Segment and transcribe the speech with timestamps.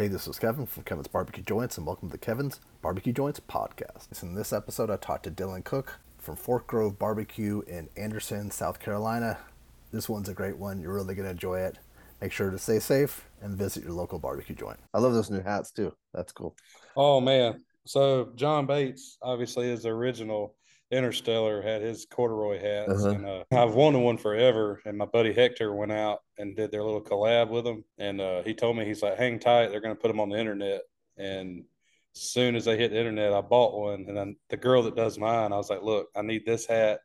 [0.00, 4.22] Hey, this is Kevin from Kevin's Barbecue Joints, and welcome to Kevin's Barbecue Joints podcast.
[4.22, 8.80] In this episode, I talked to Dylan Cooke from Fork Grove Barbecue in Anderson, South
[8.80, 9.36] Carolina.
[9.92, 10.80] This one's a great one.
[10.80, 11.76] You're really going to enjoy it.
[12.22, 14.78] Make sure to stay safe and visit your local barbecue joint.
[14.94, 15.92] I love those new hats too.
[16.14, 16.56] That's cool.
[16.96, 17.62] Oh, man.
[17.84, 20.54] So, John Bates obviously is the original
[20.90, 23.10] Interstellar had his corduroy hats, uh-huh.
[23.10, 24.80] and uh, I've wanted one forever.
[24.84, 28.42] And my buddy Hector went out and did their little collab with them, and uh,
[28.42, 30.82] he told me he's like, "Hang tight, they're going to put them on the internet."
[31.16, 31.64] And
[32.14, 34.96] as soon as they hit the internet, I bought one, and then the girl that
[34.96, 37.00] does mine, I was like, "Look, I need this hat,"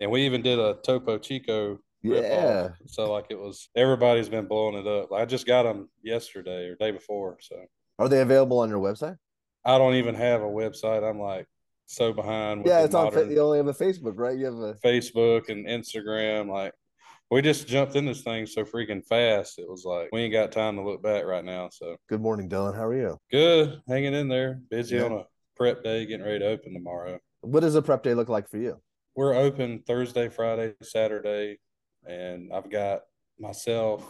[0.00, 1.78] and we even did a Topo Chico.
[2.02, 2.70] Yeah.
[2.86, 5.12] So like it was everybody's been blowing it up.
[5.12, 7.38] I just got them yesterday or day before.
[7.40, 7.56] So
[7.98, 9.16] are they available on your website?
[9.64, 11.08] I don't even have a website.
[11.08, 11.46] I'm like,
[11.86, 12.66] so behind.
[12.66, 13.12] yeah, it's on.
[13.30, 14.36] You only have a Facebook, right?
[14.36, 16.48] You have a Facebook and Instagram.
[16.48, 16.72] Like
[17.30, 19.58] we just jumped in this thing so freaking fast.
[19.58, 21.68] It was like we ain't got time to look back right now.
[21.70, 22.74] So good morning, Dylan.
[22.74, 23.18] How are you?
[23.30, 24.60] Good, hanging in there.
[24.70, 25.04] Busy yeah.
[25.04, 25.24] on a
[25.56, 27.18] prep day, getting ready to open tomorrow.
[27.40, 28.80] What does a prep day look like for you?
[29.14, 31.58] We're open Thursday, Friday, Saturday,
[32.06, 33.02] and I've got
[33.38, 34.04] myself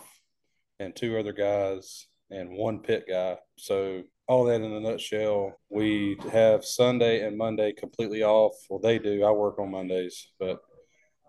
[0.79, 3.37] and two other guys and one pit guy.
[3.57, 5.59] So all that in a nutshell.
[5.71, 8.55] We have Sunday and Monday completely off.
[8.69, 9.25] Well, they do.
[9.25, 10.59] I work on Mondays, but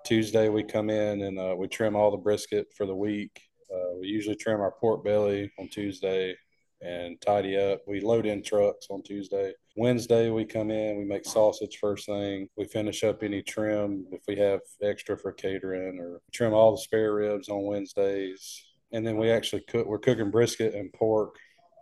[0.06, 3.42] Tuesday we come in and uh, we trim all the brisket for the week.
[3.74, 6.36] Uh, we usually trim our pork belly on Tuesday
[6.82, 7.82] and tidy up.
[7.88, 9.54] We load in trucks on Tuesday.
[9.76, 12.48] Wednesday we come in, we make sausage first thing.
[12.58, 16.82] We finish up any trim if we have extra for catering or trim all the
[16.82, 18.64] spare ribs on Wednesdays.
[18.92, 21.36] And then we actually cook we're cooking brisket and pork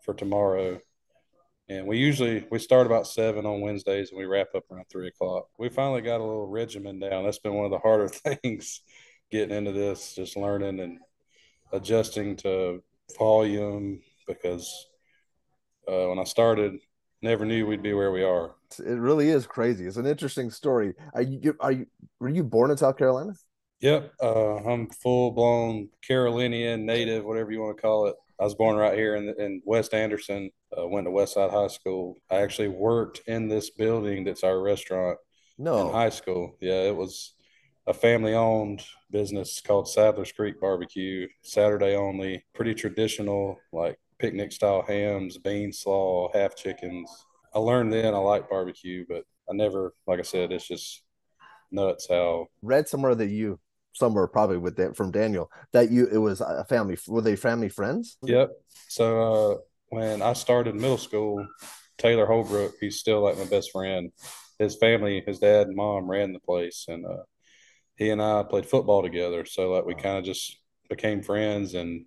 [0.03, 0.79] for tomorrow
[1.67, 5.07] and we usually we start about seven on Wednesdays and we wrap up around three
[5.07, 5.47] o'clock.
[5.57, 7.23] We finally got a little regimen down.
[7.23, 8.07] That's been one of the harder
[8.43, 8.81] things
[9.31, 10.99] getting into this, just learning and
[11.71, 12.83] adjusting to
[13.17, 14.87] volume because
[15.87, 16.77] uh, when I started,
[17.23, 18.55] never knew we'd be where we are.
[18.77, 19.87] It really is crazy.
[19.87, 20.93] It's an interesting story.
[21.13, 21.87] Are you are you
[22.19, 23.33] were you born in South Carolina?
[23.81, 28.15] Yep, uh, I'm full blown Carolinian native, whatever you want to call it.
[28.39, 30.51] I was born right here in, in West Anderson.
[30.77, 32.17] Uh, went to Westside High School.
[32.29, 35.17] I actually worked in this building that's our restaurant.
[35.57, 36.57] No, in high school.
[36.59, 37.33] Yeah, it was
[37.87, 41.27] a family-owned business called Sadler's Creek Barbecue.
[41.43, 42.43] Saturday only.
[42.53, 47.09] Pretty traditional, like picnic style hams, bean slaw, half chickens.
[47.53, 51.03] I learned then I like barbecue, but I never, like I said, it's just
[51.71, 52.47] nuts how.
[52.61, 53.59] Read somewhere that you
[53.95, 57.69] somewhere probably with that from Daniel that you it was a family were they family
[57.69, 58.17] friends?
[58.23, 58.51] Yep.
[58.87, 59.57] So uh,
[59.89, 61.47] when I started middle school,
[61.97, 64.11] Taylor Holbrook, he's still like my best friend.
[64.59, 67.23] His family, his dad and mom ran the place, and uh,
[67.97, 69.45] he and I played football together.
[69.45, 70.57] So like we kind of just
[70.89, 72.05] became friends and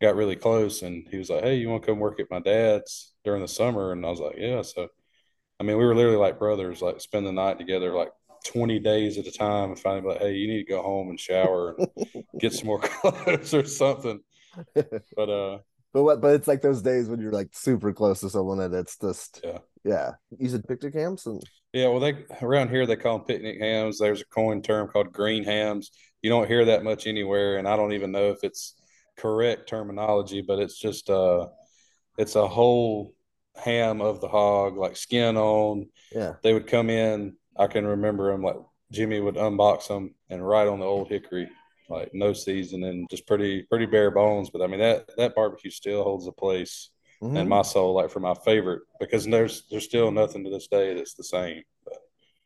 [0.00, 0.82] got really close.
[0.82, 3.48] And he was like, "Hey, you want to come work at my dad's during the
[3.48, 4.88] summer?" And I was like, "Yeah." So
[5.58, 8.10] I mean, we were literally like brothers, like spend the night together, like
[8.44, 11.20] 20 days at a time and finally like, hey, you need to go home and
[11.20, 14.20] shower and get some more clothes or something.
[14.74, 15.58] But uh
[15.92, 18.74] but what but it's like those days when you're like super close to someone and
[18.74, 19.58] it's just yeah.
[19.84, 20.10] Yeah.
[20.38, 21.42] You said picnic hams and
[21.72, 23.98] yeah, well they around here they call them picnic hams.
[23.98, 25.90] There's a coin term called green hams.
[26.22, 28.74] You don't hear that much anywhere, and I don't even know if it's
[29.16, 31.46] correct terminology, but it's just uh
[32.18, 33.14] it's a whole
[33.56, 35.88] ham of the hog, like skin on.
[36.12, 36.34] Yeah.
[36.42, 38.56] They would come in I can remember them like
[38.92, 41.48] Jimmy would unbox them and right on the old hickory,
[41.88, 44.50] like no seasoning, just pretty pretty bare bones.
[44.50, 46.90] But I mean that that barbecue still holds a place
[47.22, 47.36] mm-hmm.
[47.36, 50.94] in my soul, like for my favorite, because there's there's still nothing to this day
[50.94, 51.62] that's the same.
[51.84, 51.98] But.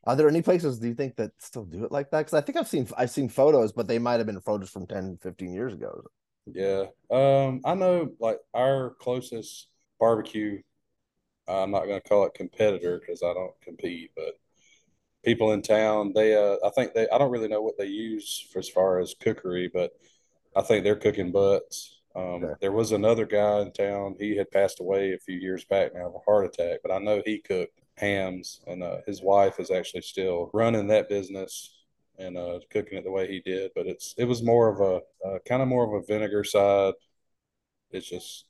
[0.04, 2.20] Are there any places do you think that still do it like that?
[2.20, 4.86] Because I think I've seen I've seen photos, but they might have been photos from
[4.86, 6.02] 10, 15 years ago.
[6.46, 10.62] Yeah, um, I know like our closest barbecue.
[11.46, 14.34] I'm not going to call it competitor because I don't compete, but
[15.24, 16.12] people in town.
[16.14, 18.98] They, uh, I think they, I don't really know what they use for as far
[18.98, 19.92] as cookery, but
[20.56, 22.00] I think they're cooking butts.
[22.14, 22.54] Um, okay.
[22.60, 24.16] There was another guy in town.
[24.18, 26.98] He had passed away a few years back now of a heart attack, but I
[26.98, 31.84] know he cooked hams, and uh, his wife is actually still running that business
[32.18, 33.70] and uh, cooking it the way he did.
[33.76, 36.94] But it's it was more of a uh, kind of more of a vinegar side.
[37.92, 38.46] It's just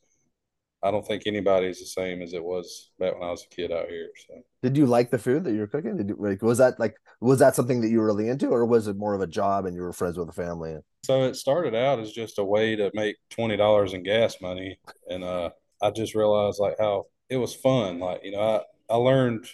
[0.82, 3.70] I don't think anybody's the same as it was back when I was a kid
[3.70, 4.08] out here.
[4.26, 5.96] So, did you like the food that you were cooking?
[5.96, 8.64] Did you like was that like was that something that you were really into, or
[8.64, 10.78] was it more of a job and you were friends with the family?
[11.04, 14.78] So it started out as just a way to make twenty dollars in gas money,
[15.08, 15.50] and uh,
[15.82, 17.98] I just realized like how it was fun.
[17.98, 19.46] Like you know, I I learned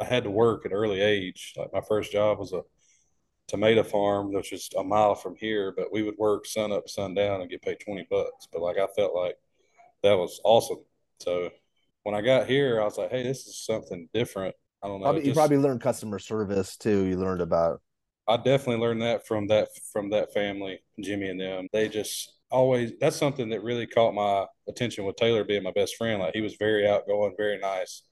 [0.00, 1.54] I had to work at early age.
[1.56, 2.62] Like my first job was a
[3.46, 7.14] tomato farm, which is a mile from here, but we would work sun up, sun
[7.14, 8.48] down, and get paid twenty bucks.
[8.52, 9.36] But like I felt like
[10.04, 10.84] that was awesome.
[11.20, 11.50] So
[12.04, 14.54] when I got here, I was like, hey, this is something different.
[14.82, 15.06] I don't know.
[15.06, 17.04] Probably, you probably learned customer service too.
[17.04, 17.80] You learned about
[18.26, 21.68] I definitely learned that from that from that family, Jimmy and them.
[21.72, 25.96] They just always that's something that really caught my attention with Taylor being my best
[25.96, 26.20] friend.
[26.20, 28.02] Like he was very outgoing, very nice.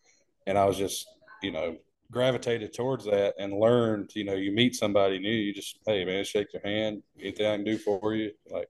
[0.47, 1.07] And I was just,
[1.43, 1.77] you know,
[2.11, 6.25] gravitated towards that and learned, you know, you meet somebody new, you just, hey man,
[6.25, 8.33] shake their hand, anything I can do for you.
[8.51, 8.69] Like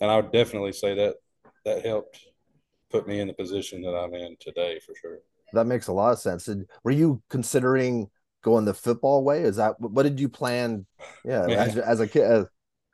[0.00, 1.16] and I would definitely say that
[1.64, 2.18] that helped
[2.94, 5.18] put me in the position that I'm in today for sure.
[5.52, 6.48] that makes a lot of sense.
[6.48, 8.08] And were you considering
[8.42, 9.42] going the football way?
[9.42, 10.86] Is that what did you plan?
[11.24, 12.22] Yeah, as, as a kid.
[12.22, 12.46] as-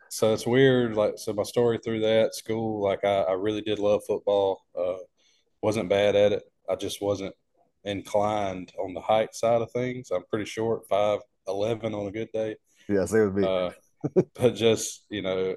[0.09, 0.97] So it's weird.
[0.97, 4.63] Like, so my story through that school, like I, I really did love football.
[4.79, 4.97] Uh,
[5.63, 6.43] wasn't bad at it.
[6.69, 7.35] I just wasn't
[7.85, 10.11] inclined on the height side of things.
[10.11, 12.57] I'm pretty short, five eleven on a good day.
[12.89, 13.45] yes, it would be.
[13.45, 13.71] Uh,
[14.35, 15.57] but just you know,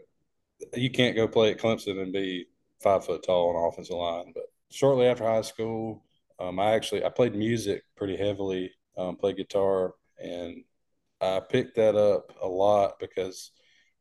[0.76, 2.46] you can't go play at Clemson and be
[2.84, 4.32] five foot tall on offensive line.
[4.34, 6.04] But shortly after high school,
[6.40, 10.64] um, I actually I played music pretty heavily, um, played guitar, and
[11.22, 13.52] I picked that up a lot because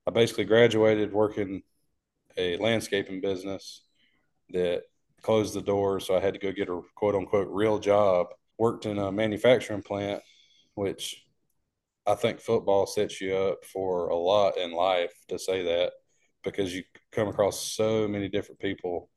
[0.07, 1.63] I basically graduated working
[2.37, 3.83] a landscaping business
[4.51, 4.83] that
[5.23, 8.29] closed the doors, so I had to go get a quote unquote real job.
[8.59, 10.23] Worked in a manufacturing plant,
[10.75, 11.25] which
[12.07, 15.93] I think football sets you up for a lot in life to say that
[16.45, 19.09] because you come across so many different people,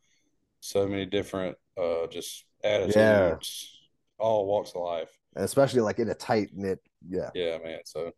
[0.60, 3.78] so many different uh, just attitudes,
[4.18, 5.10] all walks of life.
[5.36, 6.80] especially like in a tight knit.
[7.08, 7.30] Yeah.
[7.34, 7.80] Yeah, man.
[7.86, 8.12] So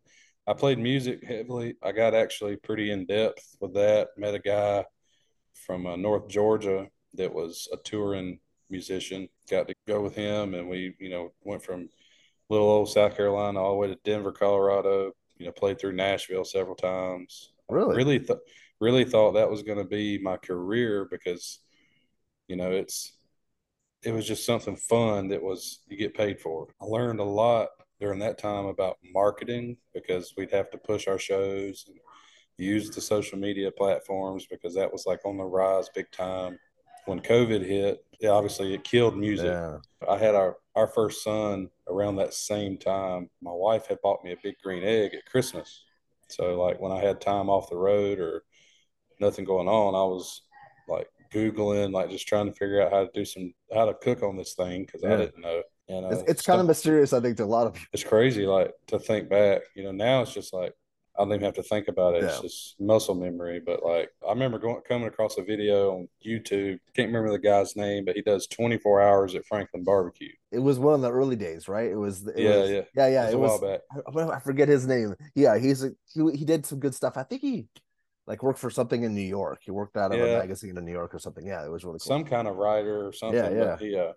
[0.46, 1.76] I played music heavily.
[1.82, 4.08] I got actually pretty in depth with that.
[4.16, 4.84] Met a guy
[5.66, 8.38] from uh, North Georgia that was a touring
[8.70, 9.28] musician.
[9.50, 11.88] Got to go with him, and we, you know, went from
[12.48, 15.12] little old South Carolina all the way to Denver, Colorado.
[15.36, 17.52] You know, played through Nashville several times.
[17.68, 17.96] Really?
[17.96, 18.38] Really, th-
[18.80, 21.60] really thought that was going to be my career because,
[22.46, 23.12] you know, it's
[24.02, 26.68] it was just something fun that was you get paid for.
[26.80, 27.68] I learned a lot
[28.00, 31.98] during that time about marketing because we'd have to push our shows and
[32.56, 36.58] use the social media platforms because that was like on the rise big time.
[37.06, 39.46] When COVID hit, yeah, obviously it killed music.
[39.46, 39.78] Yeah.
[40.08, 43.30] I had our our first son around that same time.
[43.40, 45.84] My wife had bought me a big green egg at Christmas.
[46.28, 48.44] So like when I had time off the road or
[49.20, 50.42] nothing going on, I was
[50.88, 54.22] like googling, like just trying to figure out how to do some how to cook
[54.22, 55.14] on this thing because Yeah.
[55.14, 55.62] I didn't know.
[55.88, 57.86] You know, It's, uh, it's kind of mysterious, I think, to a lot of people.
[57.92, 59.62] it's crazy like to think back.
[59.74, 60.72] You know, now it's just like
[61.16, 62.22] I don't even have to think about it.
[62.22, 63.60] It's just muscle memory.
[63.64, 66.78] But like I remember going coming across a video on YouTube.
[66.94, 70.30] Can't remember the guy's name, but he does 24 hours at Franklin Barbecue.
[70.52, 71.90] It was one of the early days, right?
[71.90, 72.24] It was.
[72.28, 72.80] It Yeah, was- yeah.
[72.94, 73.28] yeah, yeah.
[73.28, 73.60] It It was a was.
[73.60, 74.30] while back.
[74.32, 75.16] I, I forget his name.
[75.34, 77.16] Yeah, he's a, he he did some good stuff.
[77.16, 77.66] I think he
[78.28, 79.60] like worked for something in New York.
[79.64, 81.46] He worked out of a magazine in New York or something.
[81.46, 82.06] Yeah, it was really cool.
[82.06, 83.38] Some kind of writer or something.
[83.38, 83.76] Yeah, yeah.
[83.78, 84.12] He, uh,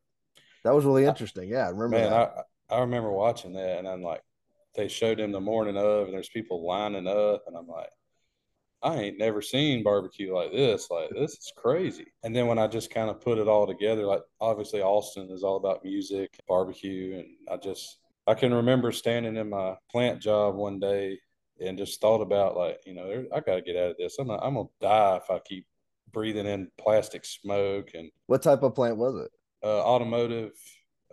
[0.65, 1.47] that was really interesting.
[1.47, 2.33] Yeah, I remember man, that.
[2.69, 4.21] I I remember watching that, and I'm like,
[4.75, 7.89] they showed him the morning of, and there's people lining up, and I'm like,
[8.83, 10.91] I ain't never seen barbecue like this.
[10.91, 12.07] Like this is crazy.
[12.23, 15.43] And then when I just kind of put it all together, like obviously Austin is
[15.43, 20.55] all about music, barbecue, and I just I can remember standing in my plant job
[20.55, 21.17] one day
[21.61, 24.17] and just thought about like, you know, I got to get out of this.
[24.19, 25.65] I'm not, I'm gonna die if I keep
[26.11, 29.31] breathing in plastic smoke and what type of plant was it?
[29.63, 30.51] uh, automotive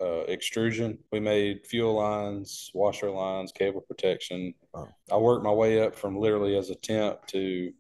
[0.01, 0.99] uh, extrusion.
[1.13, 4.55] We made fuel lines, washer lines, cable protection.
[4.75, 4.89] Oh.
[5.13, 7.73] I worked my way up from literally as a temp to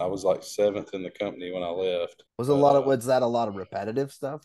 [0.00, 2.22] I was like seventh in the company when I left.
[2.38, 4.42] Was a lot of Uh, was that a lot of repetitive stuff?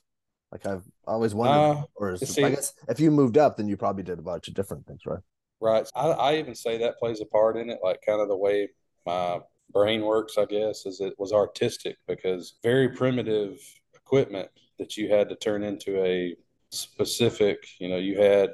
[0.52, 3.68] Like I've always wondered, Uh, or is see- I guess if you moved up, then
[3.68, 5.22] you probably did a bunch of different things, right?
[5.64, 5.88] Right.
[5.96, 8.68] I, I even say that plays a part in it, like kind of the way
[9.06, 9.40] my
[9.72, 13.58] brain works, I guess, is it was artistic because very primitive
[13.96, 16.36] equipment that you had to turn into a
[16.70, 18.50] specific, you know, you had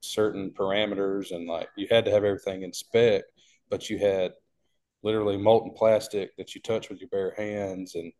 [0.00, 3.22] certain parameters and like you had to have everything in spec,
[3.70, 4.32] but you had
[5.04, 8.12] literally molten plastic that you touch with your bare hands and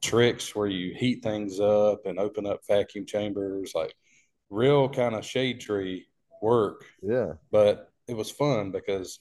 [0.00, 3.96] tricks where you heat things up and open up vacuum chambers, like
[4.48, 6.07] real kind of shade tree
[6.42, 9.20] work Yeah, but it was fun because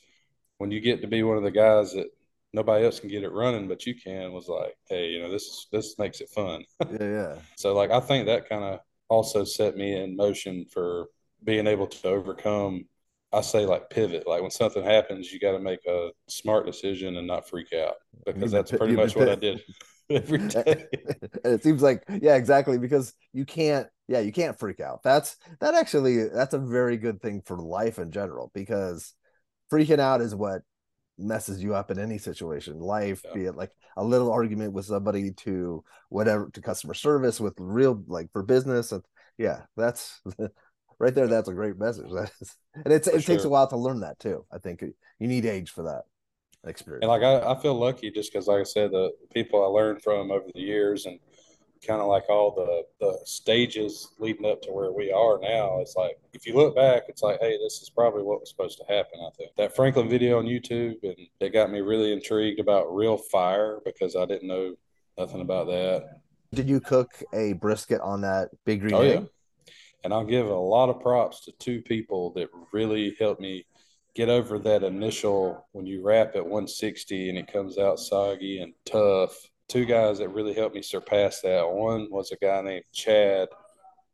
[0.57, 2.07] when you get to be one of the guys that
[2.53, 5.43] nobody else can get it running but you can was like hey you know this
[5.43, 6.63] is this makes it fun.
[6.89, 7.35] Yeah, yeah.
[7.57, 11.07] so like i think that kind of also set me in motion for
[11.43, 12.85] being able to overcome
[13.33, 14.25] i say like pivot.
[14.27, 17.95] Like when something happens you got to make a smart decision and not freak out
[18.25, 19.61] because that's pretty much what i did
[20.09, 20.85] every day.
[21.43, 25.37] And it seems like yeah exactly because you can't yeah you can't freak out that's
[25.59, 29.13] that actually that's a very good thing for life in general because
[29.71, 30.61] freaking out is what
[31.17, 33.33] messes you up in any situation, life, Yeah.
[33.33, 38.03] be it like a little argument with somebody to whatever to customer service with real
[38.07, 38.91] like for business.
[38.91, 39.03] And
[39.37, 40.21] yeah, that's
[40.99, 41.27] right there.
[41.27, 42.11] That's a great message.
[42.11, 44.45] That is, and it's, For it takes a while to learn that too.
[44.51, 46.03] I think you need age for that
[46.69, 47.01] experience.
[47.03, 50.03] And like I, I feel lucky just because, like I said, the people I learned
[50.03, 51.19] from over the years and
[51.85, 55.79] kind of like all the the stages leading up to where we are now.
[55.79, 58.77] It's like if you look back, it's like, hey, this is probably what was supposed
[58.79, 59.19] to happen.
[59.25, 63.17] I think that Franklin video on YouTube and it got me really intrigued about real
[63.17, 64.75] fire because I didn't know
[65.17, 66.21] nothing about that.
[66.53, 69.19] Did you cook a brisket on that big green Oh egg?
[69.19, 69.25] yeah.
[70.03, 73.65] And I'll give a lot of props to two people that really helped me
[74.15, 78.73] get over that initial when you wrap at 160 and it comes out soggy and
[78.85, 79.35] tough.
[79.67, 81.69] Two guys that really helped me surpass that.
[81.69, 83.49] One was a guy named Chad.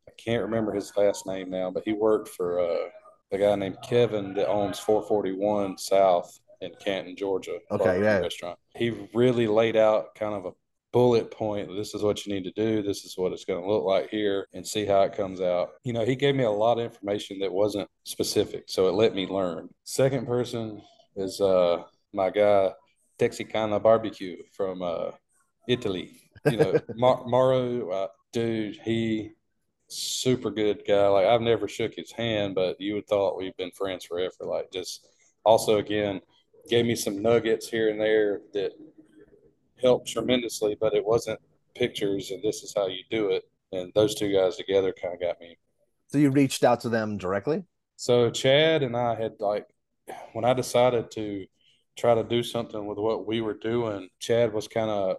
[0.08, 2.90] I can't remember his last name now, but he worked for uh,
[3.32, 7.58] a guy named Kevin that owns 441 South in Canton, Georgia.
[7.72, 8.20] Okay, yeah.
[8.20, 8.58] Restaurant.
[8.76, 10.52] He really laid out kind of a
[10.92, 11.70] bullet point.
[11.76, 12.82] This is what you need to do.
[12.82, 15.72] This is what it's going to look like here, and see how it comes out.
[15.84, 19.14] You know, he gave me a lot of information that wasn't specific, so it let
[19.14, 19.70] me learn.
[19.84, 20.82] Second person
[21.16, 21.84] is uh,
[22.14, 22.72] my guy
[23.20, 25.12] Texicana Barbecue from uh,
[25.68, 26.20] Italy.
[26.52, 29.32] You know, Mar- uh, dude, he
[29.88, 31.08] super good guy.
[31.08, 34.34] Like I've never shook his hand, but you would thought we've been friends forever.
[34.42, 35.08] Like just
[35.46, 36.22] also again
[36.70, 38.72] gave me some nuggets here and there that
[39.82, 41.40] helped tremendously, but it wasn't
[41.76, 43.44] pictures and this is how you do it.
[43.72, 45.58] And those two guys together kind of got me.
[46.08, 47.64] So you reached out to them directly?
[47.96, 49.68] So Chad and I had like
[50.34, 51.46] when I decided to
[51.98, 55.18] try to do something with what we were doing, Chad was kind of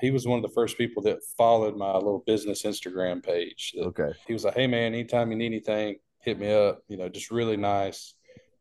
[0.00, 3.74] he was one of the first people that followed my little business Instagram page.
[3.78, 4.10] Okay.
[4.26, 7.30] he was like, "Hey man, anytime you need anything, hit me up." You know, just
[7.30, 8.14] really nice.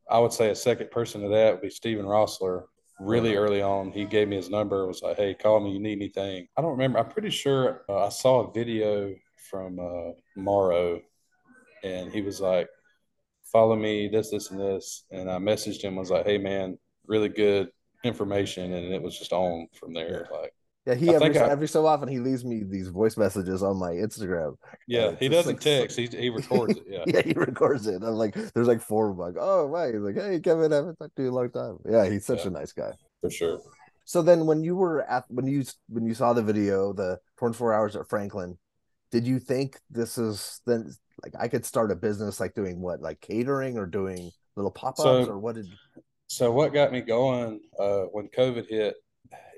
[0.09, 2.63] I would say a second person to that would be Steven Rossler.
[2.99, 3.43] Really Uh-huh.
[3.45, 4.85] early on, he gave me his number.
[4.87, 5.71] Was like, "Hey, call me.
[5.71, 6.99] You need anything?" I don't remember.
[6.99, 9.13] I'm pretty sure uh, I saw a video
[9.49, 11.01] from uh, Morrow,
[11.83, 12.67] and he was like,
[13.51, 14.09] "Follow me.
[14.09, 15.95] This, this, and this." And I messaged him.
[15.95, 17.69] Was like, "Hey man, really good
[18.03, 20.27] information," and it was just on from there.
[20.31, 20.53] Like,
[20.89, 23.77] Yeah, he I every, I- every so often he leaves me these voice messages on
[23.77, 24.55] my Instagram.
[24.87, 25.97] yeah, he doesn't like text.
[25.97, 26.83] He he records it.
[26.87, 27.03] Yeah.
[27.07, 28.01] Yeah, he records it.
[28.01, 29.25] I'm like, there's like four of them.
[29.27, 29.93] Like, oh right.
[29.93, 31.77] He's like, hey Kevin, I haven't talked to you in a long time.
[31.87, 32.47] Yeah, he's such Yeah.
[32.47, 32.91] a nice guy.
[33.21, 33.59] for sure.
[34.05, 37.73] So then when you were at when you when you saw the video, the 24
[37.73, 38.57] hours at Franklin,
[39.11, 40.91] did you think this is then
[41.23, 45.01] like I could start a business like doing what, like catering or doing little pop-ups
[45.03, 45.67] So- or what did
[46.27, 48.95] So what got me going uh, when COVID hit?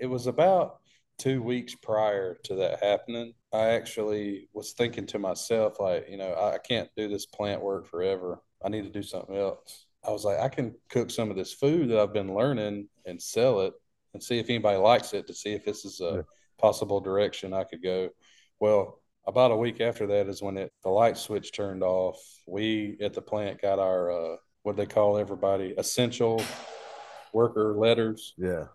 [0.02, 0.81] It was about
[1.18, 3.34] two weeks prior to that happening.
[3.54, 7.62] I actually was thinking to myself, like, you know, I, I can't do this plant
[7.62, 8.42] work forever.
[8.64, 9.86] I need to do something else.
[10.08, 13.22] I was like, I can cook some of this food that I've been learning and
[13.22, 13.74] sell it
[14.14, 16.22] and see if anybody likes it to see if this is a Yeah.
[16.60, 18.10] possible direction I could go.
[18.60, 22.18] Well, about a week after that is when it the light switch turned off.
[22.48, 26.44] We at the plant got our uh, what they call everybody essential
[27.34, 28.34] worker letters.
[28.38, 28.66] yeah.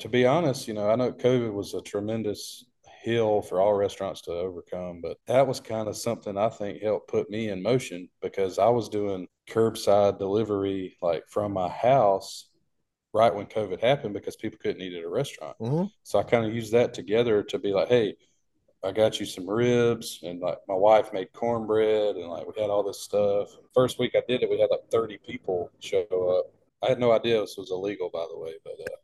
[0.00, 2.64] To be honest, you know, I know COVID was a tremendous
[3.02, 7.08] hill for all restaurants to overcome, but that was kind of something I think helped
[7.08, 12.48] put me in motion because I was doing curbside delivery like from my house
[13.12, 15.56] right when COVID happened because people couldn't eat at a restaurant.
[15.60, 15.90] Mhm.
[16.04, 18.16] So I kind of used that together to be like, hey,
[18.84, 22.70] I got you some ribs, and like my wife made cornbread, and like we had
[22.70, 23.50] all this stuff.
[23.74, 26.06] First week I did it, we had like 30 people show
[26.38, 26.52] up.
[26.82, 28.96] I had no idea this was illegal, by the way, but uh,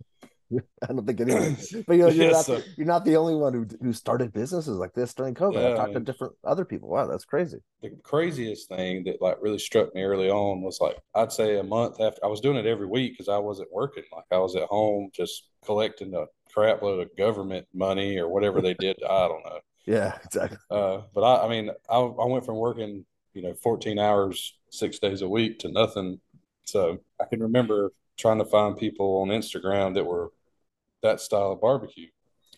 [0.83, 3.35] I don't think anyone but you know, you're Yeah, not the, you're not the only
[3.35, 5.63] one who who started businesses like this during COVID.
[5.63, 6.89] Yeah, I've talked to different other people.
[6.89, 7.59] Wow, that's crazy.
[7.83, 11.63] the craziest thing that like really struck me early on was like I'd say a
[11.63, 14.05] month after I was doing it every week because I wasn't working.
[14.13, 18.61] Like I was at home just collecting a crap load of government money or whatever
[18.61, 18.97] they did.
[19.03, 19.61] I don't know.
[19.87, 20.59] Yeah, exactly.
[20.71, 23.05] Uh, but I, I mean, I, I went from working,
[23.35, 26.21] you know, 14 hours, six days a week to nothing.
[26.65, 30.31] So I can remember trying to find people on Instagram that were
[31.03, 32.09] that style of barbecue.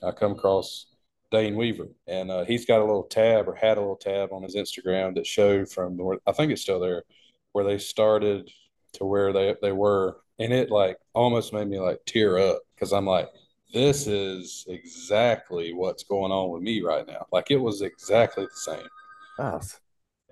[0.03, 0.87] I come across
[1.31, 4.43] Dayne Weaver, and uh, he's got a little tab or had a little tab on
[4.43, 7.05] his Instagram that showed from where I think it's still there,
[7.53, 8.51] where they started
[8.95, 12.93] to where they they were, and it like almost made me like tear up because
[12.93, 13.29] I'm like,
[13.73, 17.27] this is exactly what's going on with me right now.
[17.33, 18.87] Like it was exactly the same.
[19.39, 19.61] Ah,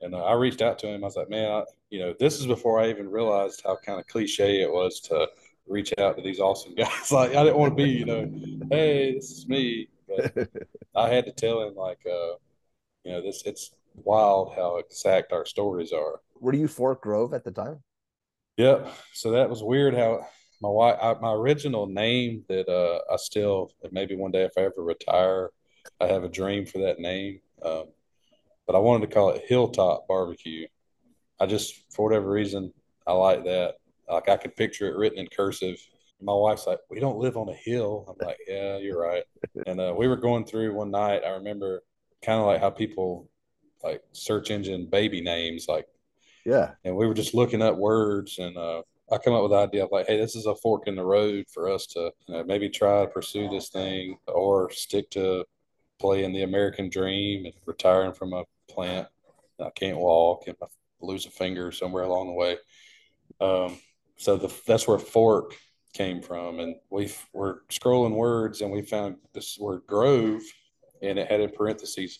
[0.02, 1.02] And uh, I reached out to him.
[1.02, 4.00] I was like, man, I, you know, this is before I even realized how kind
[4.00, 5.28] of cliche it was to
[5.70, 7.12] reach out to these awesome guys.
[7.12, 8.30] like I didn't want to be, you know,
[8.70, 9.88] hey, this is me.
[10.08, 10.48] But
[10.96, 12.34] I had to tell him like, uh,
[13.04, 16.20] you know, this it's wild how exact our stories are.
[16.40, 17.82] were you Fork Grove at the time?
[18.56, 18.92] Yep.
[19.14, 20.26] So that was weird how
[20.60, 24.62] my wife, I, my original name that uh, I still maybe one day if I
[24.62, 25.50] ever retire,
[26.00, 27.40] I have a dream for that name.
[27.64, 27.84] Um,
[28.66, 30.66] but I wanted to call it Hilltop Barbecue.
[31.40, 32.72] I just for whatever reason
[33.06, 33.76] I like that.
[34.14, 35.76] Like I could picture it written in cursive.
[36.20, 39.24] My wife's like, "We don't live on a hill." I'm like, "Yeah, you're right."
[39.66, 41.22] And uh, we were going through one night.
[41.24, 41.82] I remember
[42.22, 43.28] kind of like how people
[43.82, 45.86] like search engine baby names, like
[46.44, 46.72] yeah.
[46.84, 49.84] And we were just looking up words, and uh, I come up with the idea
[49.84, 52.44] of like, hey, this is a fork in the road for us to you know,
[52.44, 55.44] maybe try to pursue this thing or stick to
[55.98, 59.08] playing the American dream and retiring from a plant.
[59.60, 60.66] I can't walk and I
[61.00, 62.56] lose a finger somewhere along the way.
[63.40, 63.78] Um,
[64.20, 65.56] so the, that's where fork
[65.94, 66.60] came from.
[66.60, 70.42] And we were scrolling words and we found this word grove
[71.00, 72.18] and it had in parentheses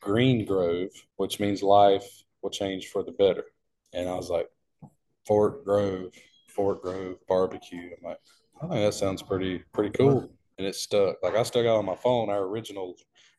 [0.00, 2.06] green grove, which means life
[2.40, 3.44] will change for the better.
[3.92, 4.48] And I was like,
[5.26, 6.12] Fork Grove,
[6.48, 7.90] Fork Grove barbecue.
[7.90, 8.20] I'm like,
[8.62, 10.30] oh, I think that sounds pretty pretty cool.
[10.56, 11.16] And it stuck.
[11.22, 12.94] Like I still got on my phone our original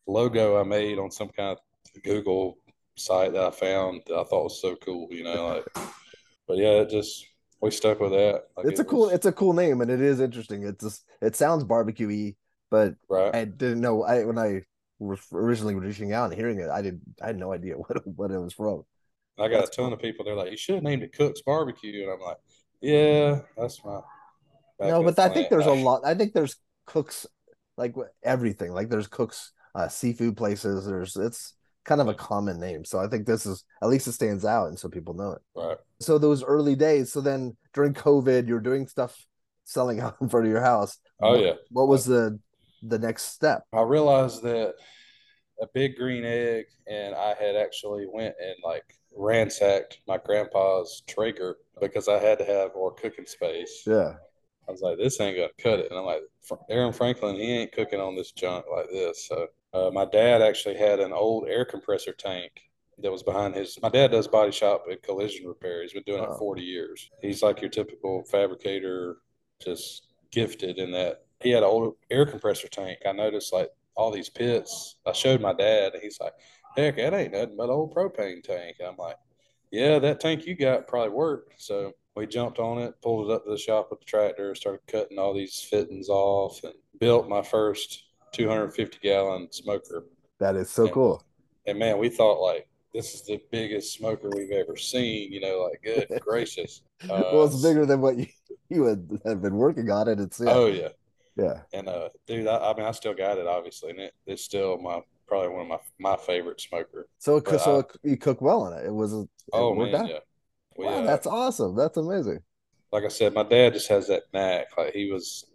[0.06, 2.60] logo I made on some kind of Google
[2.98, 5.88] site that I found that I thought was so cool, you know, like
[6.48, 7.26] but yeah, it just
[7.66, 8.44] we stuck with that.
[8.56, 10.64] Like it's it a cool was, it's a cool name and it is interesting.
[10.64, 12.36] It's just it sounds barbecuey,
[12.70, 13.36] but right.
[13.36, 14.62] I didn't know I when I
[15.00, 18.32] was originally reaching out and hearing it, I did I had no idea what what
[18.32, 18.84] it was from.
[19.38, 19.94] I got that's a ton cool.
[19.94, 20.24] of people.
[20.24, 22.38] They're like, "You should have named it Cook's Barbecue," and I'm like,
[22.82, 24.00] "Yeah, that's my."
[24.80, 26.06] No, but I think there's a lot.
[26.06, 26.56] I think there's
[26.86, 27.26] cooks
[27.78, 28.72] like everything.
[28.72, 30.86] Like there's cooks, uh, seafood places.
[30.86, 31.54] There's it's
[31.86, 32.84] kind of a common name.
[32.84, 35.42] So I think this is at least it stands out, and so people know it.
[35.56, 35.78] Right.
[36.02, 37.12] So those early days.
[37.12, 39.26] So then during COVID, you're doing stuff
[39.64, 40.98] selling out in front of your house.
[41.22, 41.54] Oh what, yeah.
[41.70, 42.40] What was the
[42.82, 43.64] the next step?
[43.74, 44.76] I realized that
[45.62, 48.84] a big green egg, and I had actually went and like
[49.16, 53.84] ransacked my grandpa's Traeger because I had to have more cooking space.
[53.86, 54.16] Yeah.
[54.68, 55.92] I was like, this ain't gonna cut it.
[55.92, 56.24] And I'm like,
[56.70, 59.28] Aaron Franklin, he ain't cooking on this junk like this.
[59.28, 62.52] So uh, my dad actually had an old air compressor tank
[63.00, 63.78] that was behind his.
[63.82, 65.82] My dad does body shop and collision repair.
[65.82, 67.10] He's been doing it 40 years.
[67.22, 69.18] He's like your typical fabricator,
[69.62, 73.00] just gifted in that he had an old air compressor tank.
[73.06, 74.96] I noticed like all these pits.
[75.06, 76.34] I showed my dad, and he's like,
[76.78, 78.78] heck, that ain't nothing but an old propane tank.
[78.86, 79.18] I'm like,
[79.72, 81.62] yeah, that tank you got probably worked.
[81.62, 84.88] So we jumped on it, pulled it up to the shop with the tractor, started
[84.88, 88.05] cutting all these fittings off, and built my first
[88.36, 90.06] 250 gallon smoker.
[90.40, 91.24] That is so and, cool.
[91.66, 95.32] And man, we thought like this is the biggest smoker we've ever seen.
[95.32, 96.82] You know, like good gracious.
[97.04, 98.28] Uh, well, it's bigger than what you
[98.70, 100.20] you had, had been working on it.
[100.20, 100.52] It's yeah.
[100.52, 100.90] oh yeah,
[101.36, 101.62] yeah.
[101.74, 104.78] And uh, dude, I, I mean, I still got it obviously, and it, it's still
[104.78, 107.08] my probably one of my my favorite smoker.
[107.20, 108.86] So, but so I, you cook well in it.
[108.86, 109.14] It was.
[109.14, 110.10] It oh man, out?
[110.10, 110.20] yeah.
[110.78, 111.76] We, wow, uh, that's awesome.
[111.76, 112.40] That's amazing.
[112.92, 114.68] Like I said, my dad just has that knack.
[114.78, 115.46] Like he was,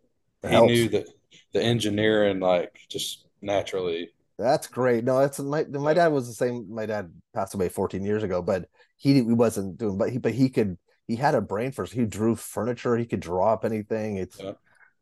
[0.42, 0.70] it he helps.
[0.70, 1.08] knew that
[1.52, 4.10] the engineering, like just naturally.
[4.38, 5.04] That's great.
[5.04, 6.72] No, that's my my dad was the same.
[6.72, 9.98] My dad passed away 14 years ago, but he he wasn't doing.
[9.98, 10.78] But he but he could.
[11.06, 11.84] He had a brain for.
[11.84, 12.96] He drew furniture.
[12.96, 14.16] He could draw up anything.
[14.16, 14.40] It's.
[14.40, 14.52] Yeah.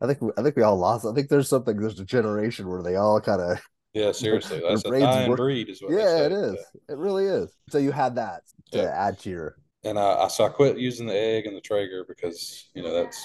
[0.00, 1.04] I think I think we all lost.
[1.04, 1.76] I think there's something.
[1.76, 3.60] There's a generation where they all kind of
[3.94, 5.38] yeah, seriously, that's a dying work.
[5.38, 5.92] breed, is what.
[5.92, 6.54] Yeah, it is.
[6.54, 6.94] Yeah.
[6.94, 7.52] It really is.
[7.68, 9.06] So you had that to yeah.
[9.06, 9.56] add to your.
[9.84, 13.24] And I, so I quit using the egg and the Traeger because you know that's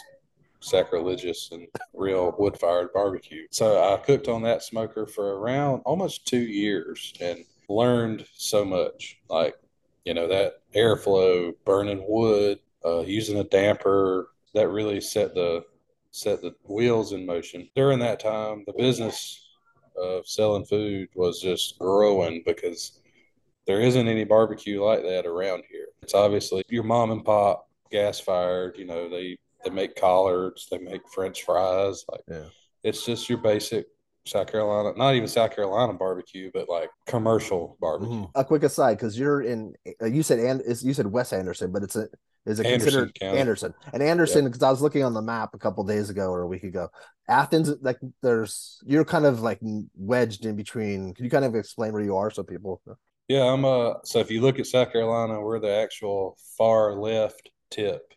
[0.64, 3.48] sacrilegious and real wood fired barbecue.
[3.52, 9.20] So I cooked on that smoker for around almost two years and learned so much.
[9.30, 9.56] Like
[10.06, 15.64] you know that airflow, burning wood, uh, using a damper that really set the
[16.12, 17.70] set the wheels in motion.
[17.76, 19.40] During that time, the business
[19.98, 23.00] of selling food was just growing because
[23.66, 25.88] there isn't any barbecue like that around here.
[26.02, 30.78] It's obviously your mom and pop gas fired, you know, they they make collards, they
[30.78, 32.46] make french fries, like yeah.
[32.84, 33.86] it's just your basic
[34.26, 38.14] South Carolina, not even South Carolina barbecue, but like commercial barbecue.
[38.16, 38.40] Mm-hmm.
[38.40, 41.84] A quick aside, because you're in, uh, you said and you said West Anderson, but
[41.84, 42.08] it's a
[42.46, 43.40] is it Anderson considered County.
[43.40, 44.46] Anderson and Anderson?
[44.46, 46.90] Because I was looking on the map a couple days ago or a week ago.
[47.28, 49.60] Athens, like there's you're kind of like
[49.96, 51.14] wedged in between.
[51.14, 52.82] Can you kind of explain where you are so people?
[53.28, 53.96] Yeah, I'm uh.
[54.04, 58.14] So if you look at South Carolina, we're the actual far left tip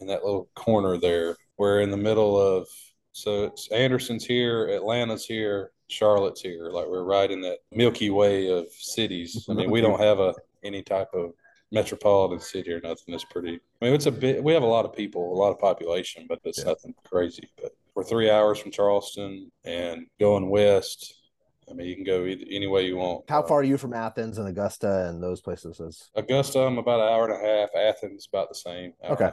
[0.00, 1.36] in that little corner there.
[1.58, 2.66] We're in the middle of
[3.12, 6.70] so it's Anderson's here, Atlanta's here, Charlotte's here.
[6.70, 9.46] Like we're right in that Milky Way of cities.
[9.48, 11.32] I mean, we don't have a any type of
[11.72, 13.14] metropolitan city or nothing.
[13.14, 13.60] It's pretty.
[13.80, 14.42] I mean, it's a bit.
[14.42, 16.66] We have a lot of people, a lot of population, but it's yeah.
[16.66, 17.48] nothing crazy.
[17.60, 21.14] But we're three hours from Charleston and going west.
[21.68, 23.30] I mean, you can go either, any way you want.
[23.30, 26.10] How far are you from Athens and Augusta and those places?
[26.16, 27.68] Augusta, I'm about an hour and a half.
[27.76, 28.92] Athens, about the same.
[29.08, 29.30] okay.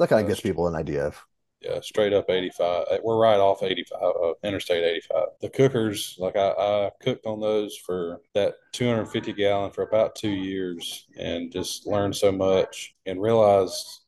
[0.00, 1.22] That kind of gives people an idea of
[1.60, 2.86] Yeah, straight up 85.
[2.90, 5.24] Uh, we're right off 85, uh, Interstate 85.
[5.42, 10.30] The cookers, like I, I cooked on those for that 250 gallon for about two
[10.30, 14.00] years and just learned so much and realized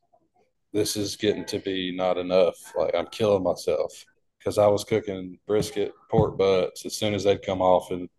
[0.73, 2.55] this is getting to be not enough.
[2.75, 4.03] Like I'm killing myself
[4.39, 8.09] because I was cooking brisket, pork butts as soon as they'd come off and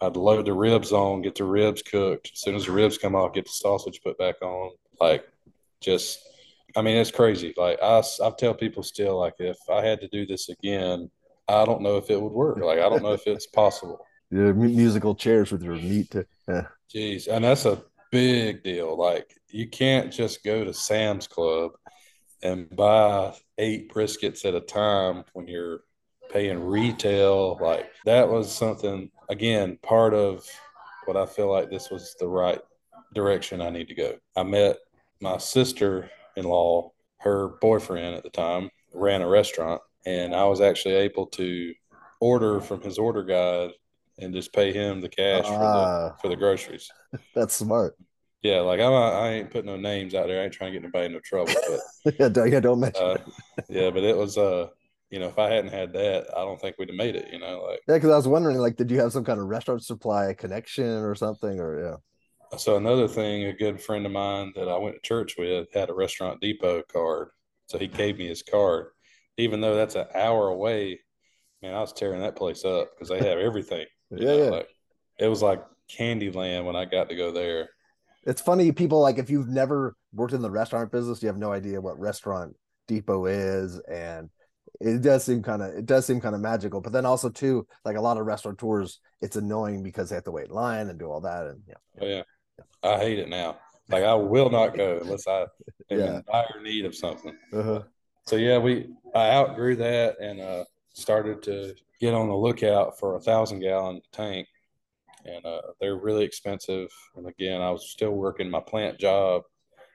[0.00, 2.30] I'd load the ribs on, get the ribs cooked.
[2.32, 4.70] As soon as the ribs come off, get the sausage put back on.
[5.00, 5.26] Like
[5.80, 6.20] just
[6.76, 7.54] I mean, it's crazy.
[7.56, 11.10] Like I, I tell people still, like if I had to do this again,
[11.48, 12.58] I don't know if it would work.
[12.58, 14.04] Like I don't know if it's possible.
[14.30, 16.10] Yeah, musical chairs with your meat.
[16.10, 16.66] To, yeah.
[16.94, 18.94] Jeez, and that's a big deal.
[18.94, 21.70] Like you can't just go to Sam's Club
[22.42, 25.80] and buy eight briskets at a time when you're
[26.30, 27.56] paying retail.
[27.58, 30.44] Like that was something again part of
[31.06, 32.60] what I feel like this was the right
[33.14, 34.12] direction I need to go.
[34.36, 34.76] I met
[35.22, 40.60] my sister in law, her boyfriend at the time, ran a restaurant, and I was
[40.60, 41.74] actually able to
[42.20, 43.70] order from his order guide
[44.18, 46.16] and just pay him the cash for the ah.
[46.20, 46.90] for the groceries.
[47.34, 47.96] That's smart.
[48.42, 50.40] Yeah, like I'm, I ain't putting no names out there.
[50.40, 51.52] I ain't trying to get anybody into trouble.
[52.04, 53.02] But yeah, don't, yeah, don't mention.
[53.02, 53.18] Uh,
[53.68, 54.68] yeah, but it was uh,
[55.10, 57.28] you know, if I hadn't had that, I don't think we'd have made it.
[57.32, 59.46] You know, like yeah, because I was wondering, like, did you have some kind of
[59.46, 61.96] restaurant supply connection or something, or yeah?
[62.56, 65.90] So another thing, a good friend of mine that I went to church with had
[65.90, 67.28] a restaurant depot card.
[67.66, 68.86] So he gave me his card,
[69.36, 71.00] even though that's an hour away.
[71.62, 73.86] Man, I was tearing that place up because they have everything.
[74.10, 74.50] yeah, know, yeah.
[74.50, 74.68] Like,
[75.18, 77.68] it was like Candyland when I got to go there.
[78.24, 81.52] It's funny, people like if you've never worked in the restaurant business, you have no
[81.52, 82.56] idea what restaurant
[82.86, 84.30] depot is, and
[84.80, 86.80] it does seem kind of it does seem kind of magical.
[86.80, 90.30] But then also too, like a lot of restaurateurs, it's annoying because they have to
[90.30, 91.74] wait in line and do all that, and yeah.
[92.00, 92.22] Oh yeah.
[92.82, 93.58] I hate it now.
[93.88, 95.42] Like I will not go unless I
[95.90, 96.16] am yeah.
[96.16, 97.36] in dire need of something.
[97.52, 97.82] Uh-huh.
[98.26, 103.16] So yeah, we I outgrew that and uh, started to get on the lookout for
[103.16, 104.46] a thousand gallon tank,
[105.24, 106.90] and uh, they're really expensive.
[107.16, 109.42] And again, I was still working my plant job.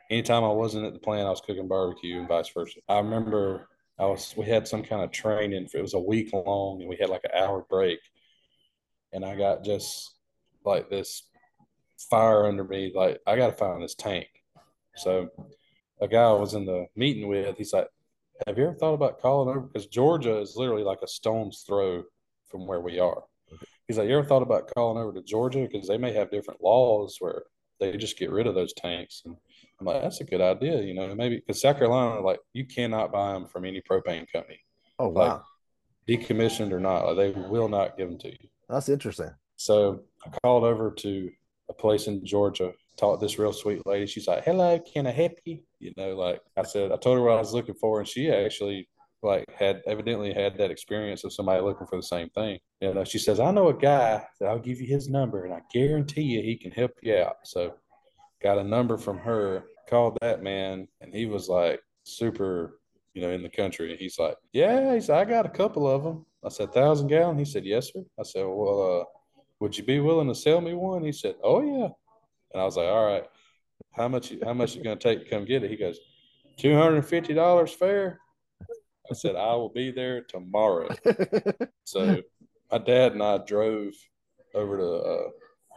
[0.09, 2.79] Anytime I wasn't at the plant, I was cooking barbecue and vice versa.
[2.89, 5.67] I remember I was we had some kind of training.
[5.67, 7.99] For, it was a week long, and we had like an hour break.
[9.11, 10.15] And I got just
[10.65, 11.23] like this
[12.09, 12.91] fire under me.
[12.93, 14.27] Like, I got to find this tank.
[14.95, 15.29] So,
[16.01, 17.87] a guy I was in the meeting with, he's like,
[18.47, 19.61] Have you ever thought about calling over?
[19.61, 22.03] Because Georgia is literally like a stone's throw
[22.47, 23.23] from where we are.
[23.87, 25.67] He's like, You ever thought about calling over to Georgia?
[25.69, 27.43] Because they may have different laws where
[27.79, 29.23] they just get rid of those tanks.
[29.25, 29.35] And
[29.79, 30.81] I'm like, That's a good idea.
[30.81, 34.59] You know, maybe because South Carolina, like, you cannot buy them from any propane company.
[34.99, 35.43] Oh, wow.
[36.07, 38.49] Like, decommissioned or not, like, they will not give them to you.
[38.69, 39.31] That's interesting.
[39.55, 41.31] So I called over to
[41.69, 42.71] a place in Georgia.
[42.97, 44.05] Talked this real sweet lady.
[44.05, 47.23] She's like, "Hello, can I help you?" You know, like I said, I told her
[47.23, 48.87] what I was looking for, and she actually
[49.23, 52.59] like had evidently had that experience of somebody looking for the same thing.
[52.81, 55.53] You know, she says, "I know a guy that I'll give you his number, and
[55.53, 57.73] I guarantee you he can help you out." So,
[58.41, 59.65] got a number from her.
[59.89, 62.79] Called that man, and he was like super,
[63.13, 63.91] you know, in the country.
[63.91, 67.07] And He's like, "Yeah," he said, "I got a couple of them." I said, "Thousand
[67.07, 69.05] gallon." He said, "Yes, sir." I said, "Well, uh,
[69.63, 71.05] would you be willing to sell me one?
[71.05, 71.87] He said, oh yeah.
[72.51, 73.23] And I was like, all right,
[73.93, 75.71] how much, how much is it going to take to come get it?
[75.71, 75.99] He goes,
[76.59, 78.19] $250 fair.
[79.09, 80.89] I said, I will be there tomorrow.
[81.85, 82.21] so
[82.73, 83.93] my dad and I drove
[84.53, 85.29] over to uh,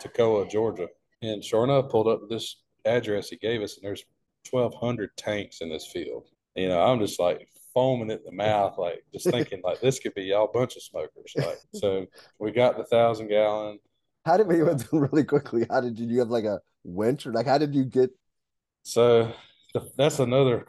[0.03, 0.89] Toccoa, Georgia.
[1.23, 4.05] And sure enough, pulled up this address he gave us, and there's
[4.51, 6.27] 1,200 tanks in this field.
[6.57, 7.47] You know, I'm just like,
[7.77, 11.35] foaming at the mouth, like just thinking like this could be all bunch of smokers.
[11.37, 12.07] Like so,
[12.39, 13.79] we got the thousand gallon.
[14.25, 15.67] How did we went really quickly?
[15.69, 18.11] How did you, you have like a winch or like how did you get?
[18.83, 19.31] So
[19.99, 20.65] that's another.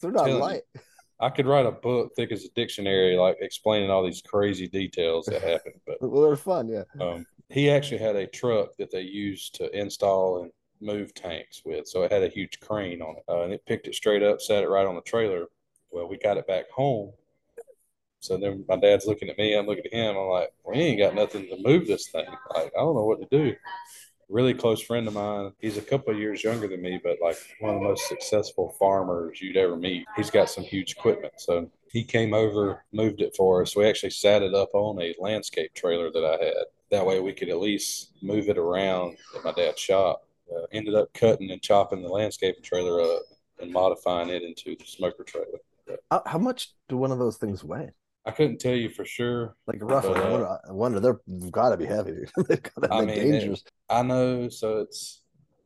[0.00, 0.62] They're not light.
[0.74, 0.80] You,
[1.18, 5.26] I could write a book thick as a dictionary, like explaining all these crazy details
[5.26, 5.80] that happened.
[5.86, 6.84] But well, they're fun, yeah.
[7.00, 11.86] Um, he actually had a truck that they used to install and move tanks with,
[11.86, 14.40] so it had a huge crane on it, uh, and it picked it straight up,
[14.40, 15.46] set it right on the trailer,
[15.92, 17.12] well, we got it back home.
[18.20, 20.16] So then my dad's looking at me, I'm looking at him.
[20.16, 22.26] I'm like, we ain't got nothing to move this thing.
[22.54, 23.54] Like, I don't know what to do.
[24.28, 25.52] Really close friend of mine.
[25.60, 28.74] He's a couple of years younger than me, but like one of the most successful
[28.78, 30.06] farmers you'd ever meet.
[30.16, 31.34] He's got some huge equipment.
[31.38, 33.76] So he came over, moved it for us.
[33.76, 36.64] We actually sat it up on a landscape trailer that I had.
[36.90, 40.26] That way we could at least move it around at my dad's shop.
[40.50, 43.22] Uh, ended up cutting and chopping the landscaping trailer up
[43.58, 45.58] and modifying it into the smoker trailer.
[46.10, 47.90] How, how much do one of those things weigh?
[48.24, 49.56] I couldn't tell you for sure.
[49.66, 52.24] Like roughly, but, uh, I, wonder, I wonder they've got to be heavy.
[52.48, 53.60] they've got to be dangerous.
[53.60, 54.48] It, I know.
[54.48, 55.22] So it's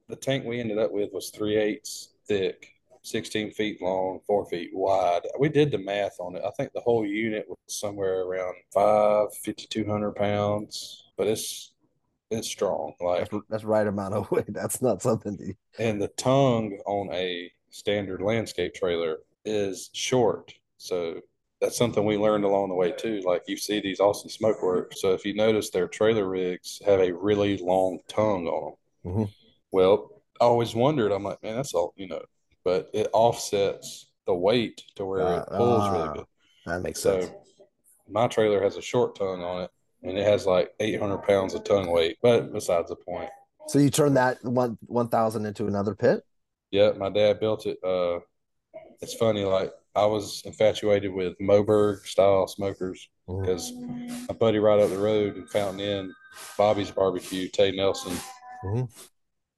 [0.08, 2.68] the tank we ended up with was three eighths thick,
[3.02, 5.22] 16 feet long, four feet wide.
[5.38, 6.42] We did the math on it.
[6.44, 11.72] I think the whole unit was somewhere around five, 5,200 pounds, but it's
[12.30, 12.94] it's strong.
[13.00, 14.46] Like That's, that's right amount of weight.
[14.48, 20.52] That's not something to, and the tongue on a standard landscape trailer is short.
[20.78, 21.20] So
[21.60, 23.22] that's something we learned along the way too.
[23.24, 24.94] Like you see these Austin Smokeworks.
[24.96, 29.12] So if you notice their trailer rigs have a really long tongue on them.
[29.12, 29.30] Mhm.
[29.70, 32.22] Well, I always wondered, I'm like, man, that's all, you know,
[32.64, 36.26] but it offsets the weight to where it pulls really Ah, good.
[36.66, 37.32] that makes So sense.
[38.08, 39.70] my trailer has a short tongue on it
[40.02, 43.30] and it has like 800 pounds of tongue weight, but besides the point.
[43.68, 46.22] So you turn that one one thousand into another pit?
[46.70, 47.82] Yeah, my dad built it.
[47.82, 48.20] Uh,
[49.00, 53.72] it's funny, like I was infatuated with Moberg style smokers because
[54.28, 56.12] my buddy right up the road in Fountain Inn,
[56.56, 58.16] Bobby's Barbecue, Tay Nelson,
[58.64, 58.88] Mhm.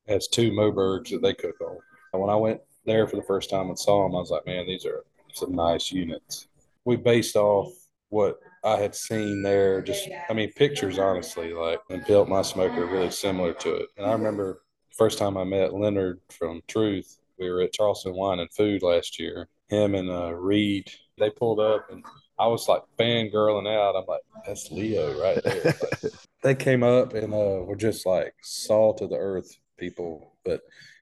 [0.07, 1.79] has two Mobergs that they cook on.
[2.13, 4.47] And when I went there for the first time and saw them, I was like,
[4.47, 6.49] man, these are some nice units.
[6.85, 7.73] We based off
[8.09, 12.87] what I had seen there, just I mean pictures honestly, like and built my smoker
[12.87, 13.89] really similar to it.
[13.99, 14.63] And I remember
[14.97, 19.19] first time I met Leonard from Truth, we were at Charleston Wine and Food last
[19.19, 19.49] year.
[19.69, 22.05] Him and uh, Reed, they pulled up and
[22.39, 23.97] I was like fangirling out.
[23.97, 25.75] I'm like, that's Leo right there.
[26.03, 30.37] Like, they came up and uh, were just like salt of the earth people.
[30.45, 30.61] But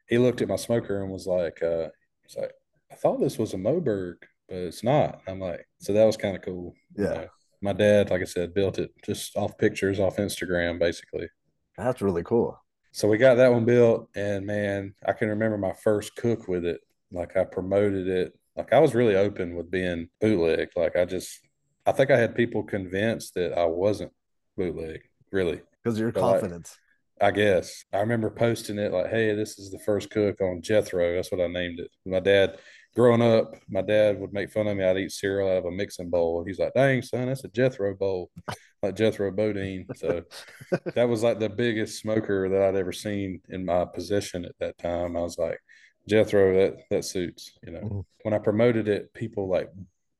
[0.08, 1.88] he looked at my smoker and was like, uh,
[2.26, 2.52] he's like,
[2.90, 4.14] I thought this was a Moberg,
[4.48, 5.20] but it's not.
[5.28, 6.72] I'm like, so that was kind of cool.
[6.96, 7.10] you Yeah.
[7.12, 7.26] know.
[7.62, 11.28] My dad, like I said, built it just off pictures off Instagram, basically.
[11.76, 12.58] That's really cool.
[12.96, 16.64] So we got that one built, and man, I can remember my first cook with
[16.64, 16.80] it.
[17.12, 18.32] Like I promoted it.
[18.56, 20.70] Like I was really open with being bootleg.
[20.76, 21.40] Like I just,
[21.84, 24.12] I think I had people convinced that I wasn't
[24.56, 25.60] bootleg, really.
[25.84, 26.78] Because your But like- confidence.
[27.20, 31.16] I guess I remember posting it like, "Hey, this is the first cook on Jethro."
[31.16, 31.90] That's what I named it.
[32.06, 32.58] My dad,
[32.96, 34.82] growing up, my dad would make fun of me.
[34.84, 36.42] I'd eat cereal out of a mixing bowl.
[36.44, 38.30] He's like, "Dang, son, that's a Jethro bowl,
[38.82, 40.22] like Jethro Bodine." So
[40.94, 44.78] that was like the biggest smoker that I'd ever seen in my position at that
[44.78, 45.16] time.
[45.16, 45.60] I was like,
[46.08, 47.52] Jethro, that that suits.
[47.62, 48.04] You know, Mhm.
[48.22, 49.68] when I promoted it, people like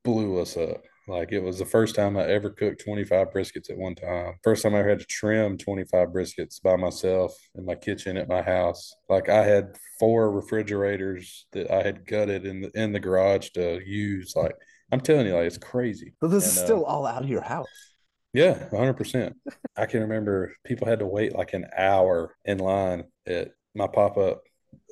[0.05, 0.83] blew us up.
[1.09, 4.35] Like it was the first time I ever cooked 25 briskets at one time.
[4.43, 8.29] First time I ever had to trim 25 briskets by myself in my kitchen at
[8.29, 8.93] my house.
[9.09, 13.81] Like I had four refrigerators that I had gutted in the in the garage to
[13.87, 14.35] use.
[14.35, 14.57] Like
[14.91, 16.15] I'm telling you, like it's crazy.
[16.21, 17.93] But this is And, uh, still all out of your house.
[18.33, 19.35] Yeah, 100%.
[19.77, 24.19] I can remember people had to wait like an hour in line at my pop
[24.19, 24.43] up.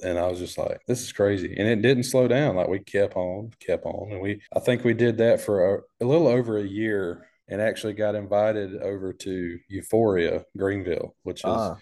[0.03, 1.55] And I was just like, this is crazy.
[1.57, 2.57] And it didn't slow down.
[2.57, 4.12] Like we kept on, kept on.
[4.12, 7.61] And we, I think we did that for a, a little over a year and
[7.61, 11.77] actually got invited over to Euphoria, Greenville, which is, Ah,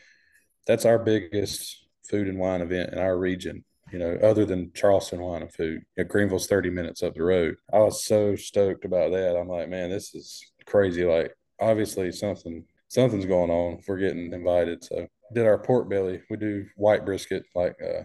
[0.67, 3.65] that's our biggest food and wine event in our region.
[3.93, 7.23] You know, other than Charleston Wine and Food, you know, Greenville's 30 minutes up the
[7.23, 7.57] road.
[7.73, 9.37] I was so stoked about that.
[9.37, 11.05] I'm like, man, this is crazy.
[11.05, 14.83] Like, obviously, something something's going on if we're getting invited.
[14.83, 16.23] So, did our pork belly.
[16.31, 17.45] We do white brisket.
[17.55, 18.03] Like, uh,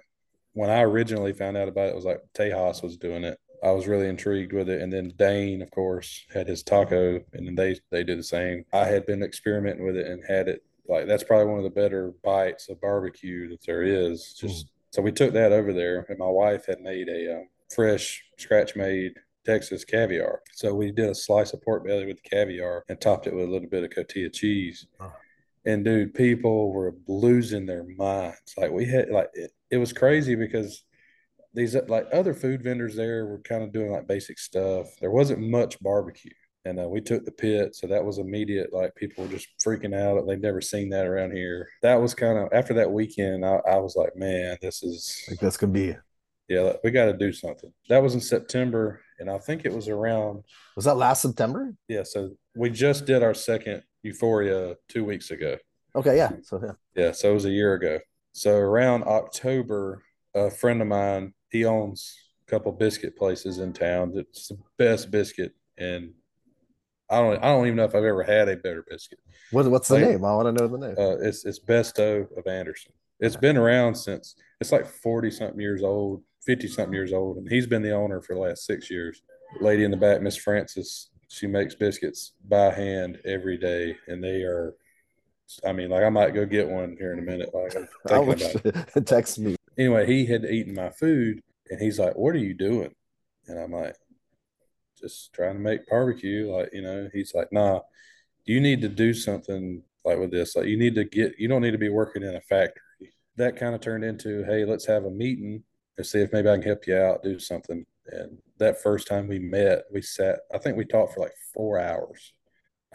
[0.53, 3.39] when I originally found out about it, it was like Tejas was doing it.
[3.63, 7.47] I was really intrigued with it, and then Dayne, of course, had his taco, and
[7.47, 8.65] then they they did the same.
[8.71, 11.69] I had been experimenting with it and had it like that's probably one of the
[11.69, 14.33] better bites of barbecue that there is.
[14.33, 18.23] Just so we took that over there, and my wife had made a um, fresh,
[18.37, 19.13] scratch made
[19.45, 20.41] Texas caviar.
[20.53, 23.45] So we did a slice of pork belly with the caviar and topped it with
[23.45, 24.87] a little bit of cotija cheese.
[24.99, 25.11] Oh.
[25.67, 28.53] And dude, people were losing their minds.
[28.55, 30.81] Like we had, like it, it was crazy because
[31.53, 34.87] these like other food vendors there were kind of doing like basic stuff.
[35.01, 36.31] There wasn't much barbecue.
[36.63, 38.73] And uh, we took the pit, so that was immediate.
[38.73, 41.67] Like people were just freaking out; they'd never seen that around here.
[41.81, 43.45] That was kind of after that weekend.
[43.45, 45.95] I, I was like, "Man, this is like this could be.
[46.49, 49.87] yeah, we got to do something." That was in September, and I think it was
[49.87, 50.43] around
[50.75, 51.73] Was that last September?
[51.87, 52.03] yeah.
[52.03, 55.57] So we just did our second Euphoria two weeks ago.
[55.95, 56.31] Okay, yeah.
[56.43, 56.71] So yeah.
[56.95, 57.99] Yeah, so it was a year ago.
[58.33, 60.03] So around October,
[60.35, 62.15] a friend of mine, he owns
[62.47, 64.13] a couple biscuit places in town.
[64.15, 66.11] It's the best biscuit, and
[67.09, 69.19] I don't, I don't even know if I've ever had a better biscuit.
[69.51, 70.25] What, what's the name?
[70.25, 70.95] I want to know the name.
[70.97, 72.91] Uh, it's it's Besto of Anderson.
[73.19, 77.49] It's been around since it's like forty something years old, fifty something years old, and
[77.49, 79.21] he's been the owner for the last six years.
[79.61, 84.43] Lady in the back, Miss Francis, she makes biscuits by hand every day, and they
[84.43, 84.75] are.
[85.65, 87.53] I mean, like I might go get one here in a minute.
[87.53, 88.43] Like I'm I wish
[89.05, 89.55] text me.
[89.77, 92.93] Anyway, he had eaten my food, and he's like, "What are you doing?"
[93.47, 93.95] And I'm like,
[94.99, 97.81] "Just trying to make barbecue." Like, you know, he's like, "Nah,
[98.45, 100.55] you need to do something like with this.
[100.55, 101.39] Like, you need to get.
[101.39, 102.81] You don't need to be working in a factory."
[103.37, 105.63] That kind of turned into, "Hey, let's have a meeting."
[105.97, 107.85] and see if maybe I can help you out, do something.
[108.07, 111.79] And that first time we met, we sat, I think we talked for like four
[111.79, 112.33] hours.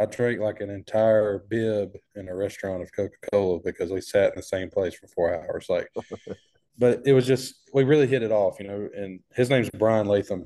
[0.01, 4.33] I drank like an entire bib in a restaurant of Coca Cola because we sat
[4.33, 5.67] in the same place for four hours.
[5.69, 5.89] Like,
[6.79, 8.89] but it was just, we really hit it off, you know.
[8.95, 10.43] And his name's Brian Latham.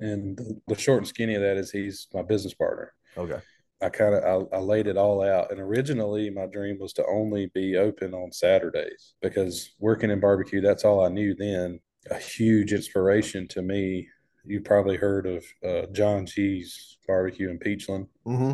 [0.00, 2.92] And the, the short and skinny of that is he's my business partner.
[3.16, 3.40] Okay.
[3.80, 5.52] I kind of I, I, laid it all out.
[5.52, 10.60] And originally, my dream was to only be open on Saturdays because working in barbecue,
[10.60, 11.80] that's all I knew then.
[12.10, 14.08] A huge inspiration to me.
[14.48, 18.08] You probably heard of uh, Jon G's Barbecue in Peachland.
[18.26, 18.52] Mm-hmm.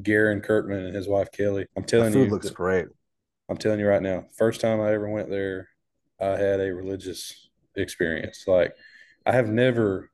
[0.00, 1.66] Garren Kirkman and his wife Kelly.
[1.76, 2.86] I'm telling food you, looks great.
[3.48, 4.24] I'm telling you right now.
[4.36, 5.68] First time I ever went there,
[6.20, 8.44] I had a religious experience.
[8.46, 8.74] Like
[9.26, 10.10] I have never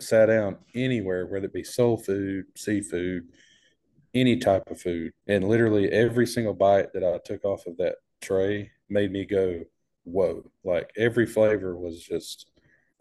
[0.00, 3.28] sat down anywhere, whether it be soul food, seafood,
[4.14, 5.12] any type of food.
[5.26, 9.64] And literally every single bite that I took off of that tray made me go,
[10.04, 10.50] whoa.
[10.64, 12.49] Like every flavor was just,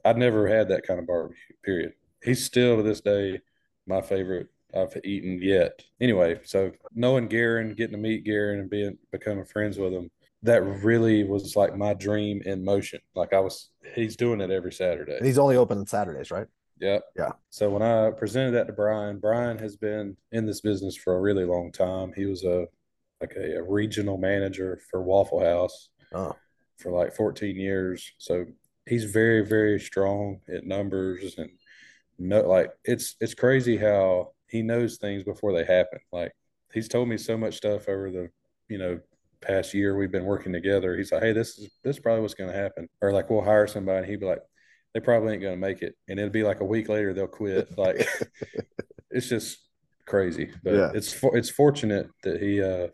[0.10, 1.94] I'd never had that kind of barbecue, period.
[2.24, 3.42] He's still to this day
[3.86, 5.84] my favorite I've eaten yet.
[6.02, 10.10] Anyway, so knowing Garren, getting to meet Garren and being becoming friends with him,
[10.44, 13.00] that really was like my dream in motion.
[13.16, 15.18] Like I was, he's doing it every Saturday.
[15.18, 16.48] And he's only open on Saturdays, right?
[16.80, 17.00] Yeah.
[17.16, 17.32] Yeah.
[17.50, 21.22] So when I presented that to Brian, Brian has been in this business for a
[21.22, 22.14] really long time.
[22.16, 22.68] He was a
[23.22, 26.36] like a, a regional manager for Waffle House oh.
[26.78, 28.14] for like 14 years.
[28.18, 28.46] So
[28.90, 31.50] he's very, very strong at numbers and
[32.18, 36.00] no like it's it's crazy how he knows things before they happen.
[36.12, 36.34] Like
[36.74, 38.30] he's told me so much stuff over the,
[38.68, 39.00] you know,
[39.42, 40.98] past year we've been working together.
[40.98, 42.90] He's like, Hey, this is this is probably what's gonna happen.
[43.02, 44.42] Or like we'll hire somebody and he'd be like,
[44.94, 45.96] they probably ain't going to make it.
[46.08, 47.78] And it'll be like a week later, they'll quit.
[47.78, 48.08] Like
[49.12, 49.60] it's just
[50.06, 50.92] crazy, but yeah.
[50.94, 52.88] it's, it's fortunate that he, uh,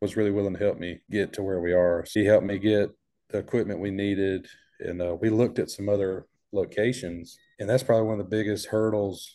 [0.00, 2.04] was really willing to help me get to where we are.
[2.06, 2.90] So he helped me get
[3.30, 4.46] the equipment we needed.
[4.80, 8.66] And, uh, we looked at some other locations and that's probably one of the biggest
[8.66, 9.34] hurdles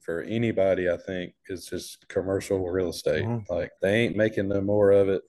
[0.00, 3.24] for anybody, I think, is just commercial real estate.
[3.24, 3.52] Mm-hmm.
[3.52, 5.22] Like they ain't making no more of it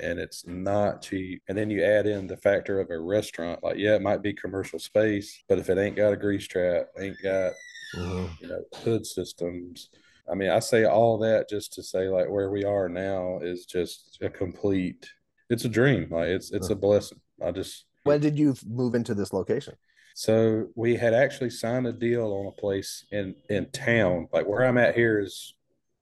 [0.00, 1.42] and it's not cheap.
[1.48, 3.62] And then you add in the factor of a restaurant.
[3.62, 6.86] Like, yeah, it might be commercial space, but if it ain't got a grease trap,
[6.98, 7.52] ain't got
[7.96, 8.26] mm-hmm.
[8.40, 9.90] you know hood systems.
[10.30, 13.66] I mean, I say all that just to say like where we are now is
[13.66, 15.08] just a complete.
[15.50, 16.08] It's a dream.
[16.10, 17.20] Like it's it's a blessing.
[17.44, 17.84] I just.
[18.04, 19.74] When did you move into this location?
[20.14, 24.28] So we had actually signed a deal on a place in in town.
[24.32, 25.54] Like where I'm at here is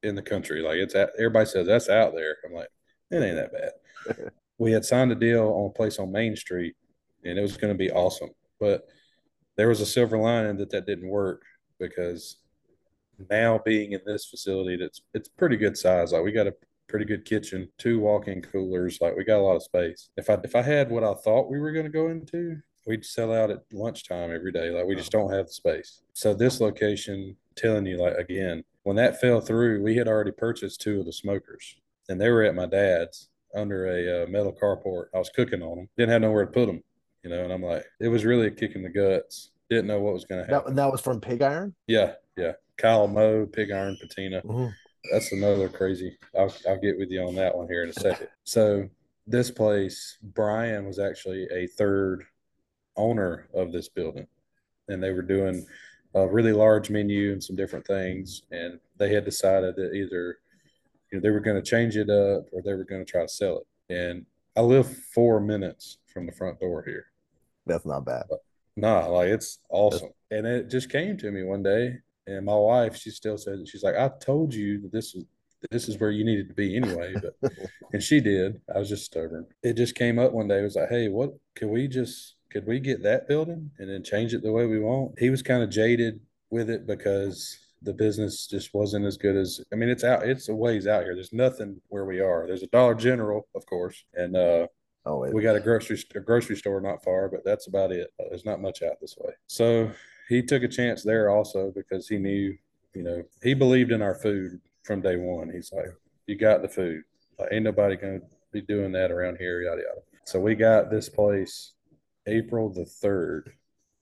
[0.03, 0.61] in the country.
[0.61, 2.37] Like it's at everybody says that's out there.
[2.45, 2.69] I'm like,
[3.11, 6.77] it ain't that bad we had signed a deal on a place on Main Street,
[7.25, 8.31] and it was going to be awesome.
[8.61, 8.87] But
[9.57, 11.43] there was a silver lining that that didn't work
[11.79, 12.37] because
[13.31, 16.13] now being in this facility, that's it's pretty good size.
[16.13, 16.55] Like we got a
[16.89, 18.99] pretty good kitchen, two walk-in coolers.
[19.01, 20.11] Like we got a lot of space.
[20.17, 23.05] If I if I had what I thought we were going to go into, we'd
[23.05, 24.71] sell out at lunchtime every day.
[24.71, 26.03] Like we just don't have the space.
[26.13, 30.81] So this location, telling you, like again, when that fell through, we had already purchased
[30.81, 31.77] two of the smokers,
[32.09, 35.07] and they were at my dad's under a uh, metal carport.
[35.15, 35.89] I was cooking on them.
[35.97, 36.83] Didn't have nowhere to put them,
[37.23, 37.45] you know.
[37.45, 39.51] And I'm like, it was really a kick in the guts.
[39.71, 40.75] Didn't know what was going to happen.
[40.75, 41.75] That, that was from Pig Iron.
[41.87, 42.53] Yeah, yeah.
[42.77, 44.43] Kyle Moe, Pig Iron Patina.
[44.43, 44.69] Mm-hmm.
[45.11, 46.17] That's another crazy.
[46.39, 48.29] I'll I'll get with you on that one here in a second.
[48.45, 48.89] so
[49.27, 52.25] this place, Brian was actually a third
[52.97, 54.27] owner of this building,
[54.89, 55.67] and they were doing
[56.15, 60.39] a really large menu and some different things, and they had decided that either
[61.11, 63.23] you know, they were going to change it up or they were going to try
[63.23, 63.95] to sell it.
[63.95, 67.07] And I live four minutes from the front door here.
[67.67, 68.25] That's not bad.
[68.29, 68.41] But,
[68.77, 70.11] nah, like it's awesome.
[70.31, 70.39] That's...
[70.39, 73.69] and it just came to me one day, and my wife, she still says it.
[73.69, 75.25] she's like, I told you that this is
[75.71, 77.15] this is where you needed to be anyway.
[77.15, 77.53] But
[77.93, 78.61] and she did.
[78.75, 79.47] I was just stubborn.
[79.63, 80.59] It just came up one day.
[80.59, 84.05] It was like, hey, what could we just could we get that building and then
[84.05, 85.19] change it the way we want?
[85.19, 89.61] He was kind of jaded with it because the business just wasn't as good as
[89.73, 91.15] I mean it's out it's a ways out here.
[91.15, 92.47] There's nothing where we are.
[92.47, 94.67] There's a Dollar General, of course, and uh
[95.07, 98.13] oh, we got a grocery a grocery store not far, but that's about it.
[98.19, 99.33] There's not much out this way.
[99.47, 99.91] So
[100.33, 102.57] he took a chance there also because he knew,
[102.95, 105.51] you know, he believed in our food from day one.
[105.51, 105.87] He's like,
[106.27, 107.03] You got the food.
[107.39, 108.21] Like, ain't nobody gonna
[108.53, 110.01] be doing that around here, yada yada.
[110.25, 111.73] So we got this place
[112.27, 113.53] April the third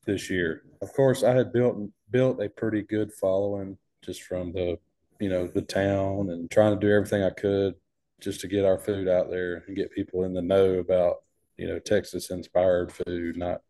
[0.07, 0.63] this year.
[0.83, 1.77] Of course, I had built
[2.11, 4.79] built a pretty good following just from the
[5.19, 7.75] you know the town and trying to do everything I could
[8.21, 11.17] just to get our food out there and get people in the know about
[11.57, 13.63] you know Texas inspired food, not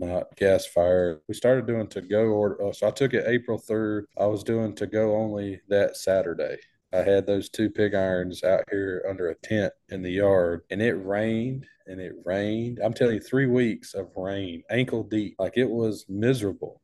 [0.00, 1.20] not gas fire.
[1.28, 2.62] We started doing to go order.
[2.64, 4.04] Uh, so I took it April 3rd.
[4.18, 6.56] I was doing to go only that Saturday.
[6.92, 10.82] I had those two pig irons out here under a tent in the yard and
[10.82, 12.80] it rained and it rained.
[12.82, 15.36] I'm telling you, three weeks of rain, ankle deep.
[15.38, 16.80] Like it was miserable.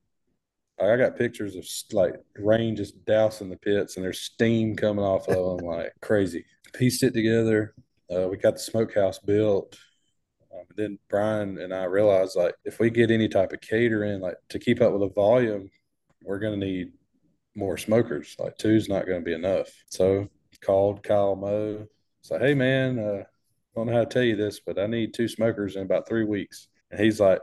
[0.80, 5.26] I got pictures of like rain just dousing the pits and there's steam coming off
[5.28, 6.44] of them like crazy.
[6.74, 7.74] Pieced it together.
[8.14, 9.76] Uh, we got the smokehouse built.
[10.56, 14.36] Um, then Brian and I realized like if we get any type of catering, like
[14.50, 15.70] to keep up with the volume,
[16.22, 16.92] we're going to need
[17.54, 18.34] more smokers.
[18.38, 19.68] Like two's not going to be enough.
[19.88, 20.28] So
[20.64, 21.86] called Kyle Moe.
[22.22, 23.24] So hey man, uh, I
[23.74, 26.24] don't know how to tell you this, but I need two smokers in about three
[26.24, 26.68] weeks.
[26.90, 27.40] And he's like,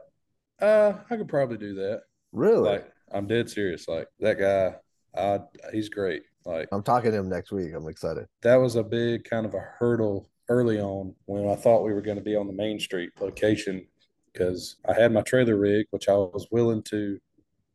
[0.62, 2.02] uh, I could probably do that.
[2.32, 2.70] Really?
[2.70, 3.88] Like I'm dead serious.
[3.88, 4.76] Like that guy,
[5.16, 5.40] I
[5.72, 6.24] he's great.
[6.46, 7.74] Like I'm talking to him next week.
[7.74, 8.26] I'm excited.
[8.42, 12.02] that was a big kind of a hurdle early on when I thought we were
[12.02, 13.88] going to be on the Main Street location
[14.32, 17.20] because I had my trailer rig, which I was willing to,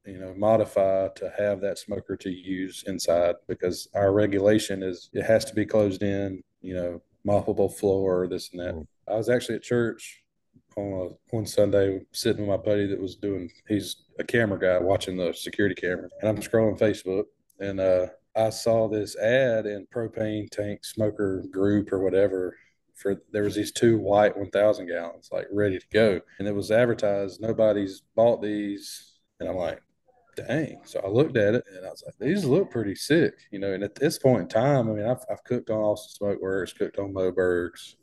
[0.05, 5.25] you know, modify to have that smoker to use inside because our regulation is it
[5.25, 8.75] has to be closed in, you know, moppable floor, this and that.
[8.75, 8.87] Mm.
[9.07, 10.23] I was actually at church
[10.77, 14.79] on a, one Sunday sitting with my buddy that was doing, he's a camera guy
[14.79, 16.09] watching the security camera.
[16.21, 17.25] And I'm scrolling Facebook
[17.61, 18.07] and uh,
[18.37, 22.57] I saw this ad in propane tank smoker group or whatever
[22.95, 26.21] for there was these two white 1000 gallons like ready to go.
[26.39, 29.15] And it was advertised nobody's bought these.
[29.41, 29.81] And i'm like
[30.37, 30.81] dang.
[30.85, 33.73] So i looked at it and i was like these look pretty sick you know?
[33.73, 36.73] And at this point in time i mean i've, I've cooked on austin smoke works
[36.73, 37.95] cooked on mobergs.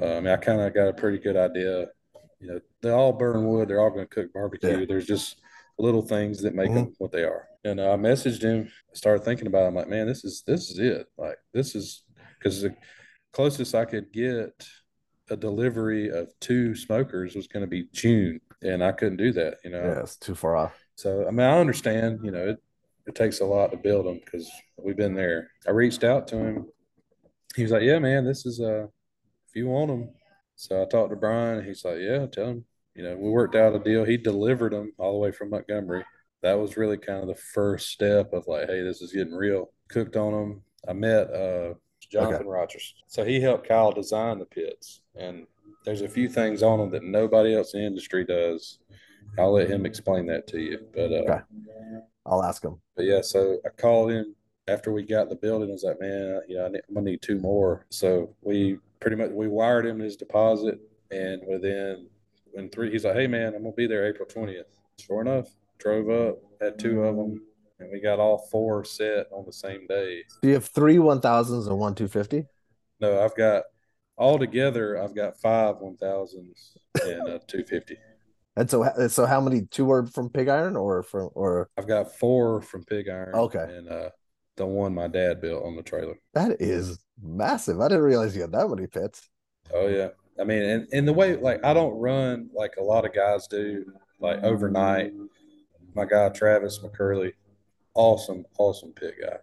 [0.00, 1.86] Uh, i mean i kind of got a pretty good idea.
[2.40, 4.80] You know they all burn wood they're all going to cook barbecue.
[4.80, 4.86] Yeah.
[4.86, 5.40] there's just
[5.78, 6.74] little things that make Mhm.
[6.74, 9.66] them what they are and i messaged him started thinking about it.
[9.68, 12.04] i'm like man this is this is it like this is
[12.38, 12.74] because the
[13.32, 14.66] closest i could get
[15.30, 19.58] a delivery of two smokers was going to be june and i couldn't do that
[19.64, 20.74] you know Yeah, it's too far off.
[20.94, 22.20] so I mean, I understand.
[22.24, 22.58] You know, it
[23.06, 25.50] it takes a lot to build them because we've been there.
[25.68, 26.66] I reached out to him.
[27.54, 28.86] He was like, "Yeah, man, this is uh,
[29.48, 30.10] if you want them."
[30.56, 31.62] So I talked to Brian.
[31.64, 32.64] He's like, "Yeah, tell him."
[32.96, 34.04] You know, we worked out a deal.
[34.04, 36.04] He delivered them all the way from Montgomery.
[36.42, 39.70] That was really kind of the first step of like, "Hey, this is getting real."
[39.88, 40.62] Cooked on them.
[40.88, 42.94] I met uh, Jonathan Rogers.
[43.06, 45.46] So he helped Kyle design the pits, and
[45.84, 48.78] there's a few things on them that nobody else in the industry does.
[49.38, 50.78] I'll let him explain that to you.
[50.94, 51.40] But uh, Okay.
[52.24, 52.80] I'll ask him.
[52.96, 54.34] but yeah, so I called him
[54.68, 55.68] after we got the building.
[55.68, 57.86] I was like, man, you know, I need, I'm gonna need two more.
[57.90, 60.80] So we pretty much we wired him his deposit,
[61.10, 62.08] and within
[62.56, 64.64] when three, he's like, hey man, I'm gonna be there April 20th.
[64.98, 65.48] Sure enough,
[65.78, 67.42] drove up, had two of them,
[67.78, 70.22] and we got all four set on the same day.
[70.40, 72.46] Do you have three 1000s and one 250?
[72.98, 73.64] No, I've got
[74.16, 75.00] all together.
[75.00, 77.98] I've got five 1000s and a 250.
[78.56, 79.66] And so, so how many?
[79.66, 83.34] Two are from Pig Iron or from or I've got four from Pig Iron.
[83.34, 83.66] Okay.
[83.68, 84.08] And uh,
[84.56, 86.14] the one my dad built on the trailer.
[86.32, 87.82] that is massive.
[87.82, 89.28] I didn't realize you had that many pits.
[89.74, 90.08] Oh yeah.
[90.40, 93.46] I mean, and, and the way like I don't run like a lot of guys
[93.46, 93.84] do,
[94.20, 95.12] like overnight.
[95.94, 97.32] My guy Travis McCurley,
[97.94, 99.38] awesome, awesome pit guy.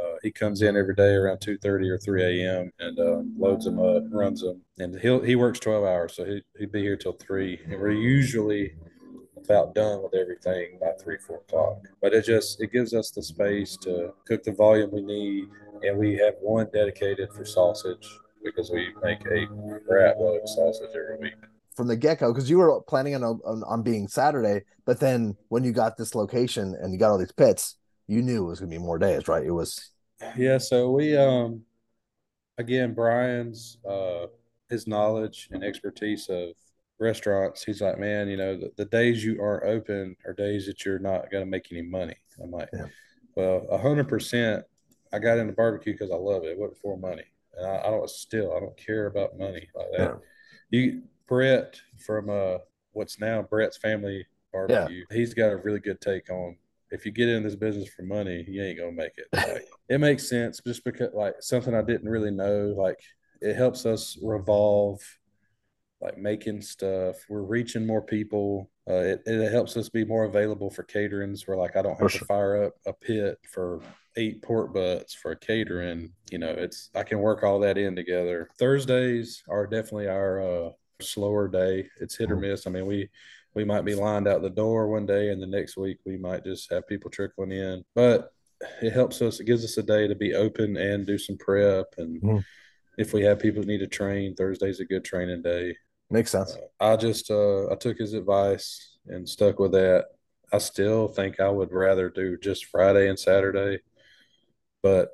[0.00, 2.70] Uh, he comes in every day around two thirty or three a.m.
[2.78, 6.42] and uh, loads them up, runs them, and he'll he works twelve hours, so he
[6.58, 8.74] he'd be here till three, and we're usually
[9.42, 11.78] about done with everything by three four o'clock.
[12.00, 15.48] But it just it gives us the space to cook the volume we need,
[15.82, 18.06] and we have one dedicated for sausage
[18.54, 19.46] because we make a
[19.86, 21.34] crap load of sausage every week.
[21.76, 25.36] from the get go because you were planning on, on on being Saturday, but then
[25.48, 27.76] when you got this location and you got all these pits,
[28.06, 29.44] you knew it was gonna be more days, right?
[29.44, 29.90] It was
[30.36, 31.62] Yeah, so we um
[32.58, 34.26] again Brian's uh
[34.70, 36.50] his knowledge and expertise of
[36.98, 40.84] restaurants, he's like, Man, you know, the, the days you aren't open are days that
[40.84, 42.16] you're not gonna make any money.
[42.42, 42.86] I'm like, Yeah.
[43.36, 44.64] Well, a hundred percent
[45.12, 46.52] I got into barbecue because I love it.
[46.52, 47.24] It wasn't for money.
[47.56, 50.18] And I, I don't still I don't care about money like that.
[50.70, 52.58] You Brett from uh
[52.92, 56.56] what's now Brett's family barbecue, he's got a really good take on
[56.90, 59.26] if you get in this business for money, you ain't gonna make it.
[59.32, 62.74] Like, it makes sense just because like something I didn't really know.
[62.76, 63.00] Like
[63.40, 65.00] it helps us revolve,
[66.00, 67.16] like making stuff.
[67.28, 68.70] We're reaching more people.
[68.88, 71.46] Uh, it, it helps us be more available for caterings.
[71.46, 73.80] Where like I don't have to fire up a pit for
[74.16, 76.12] eight pork butts for a catering.
[76.30, 78.48] You know, it's I can work all that in together.
[78.58, 80.70] Thursdays are definitely our uh,
[81.00, 81.88] slower day.
[82.00, 82.66] It's hit or miss.
[82.66, 83.08] I mean, we
[83.54, 86.44] we might be lined out the door one day, and the next week we might
[86.44, 87.84] just have people trickling in.
[87.94, 88.32] But
[88.82, 89.40] it helps us.
[89.40, 91.86] It gives us a day to be open and do some prep.
[91.98, 92.44] And Mhm.
[92.98, 95.76] if we have people that need to train, Thursday's a good training day.
[96.10, 96.56] Makes sense.
[96.80, 100.06] Uh, I just uh, I took his advice and stuck with that.
[100.52, 103.80] I still think I would rather do just Friday and Saturday,
[104.82, 105.10] but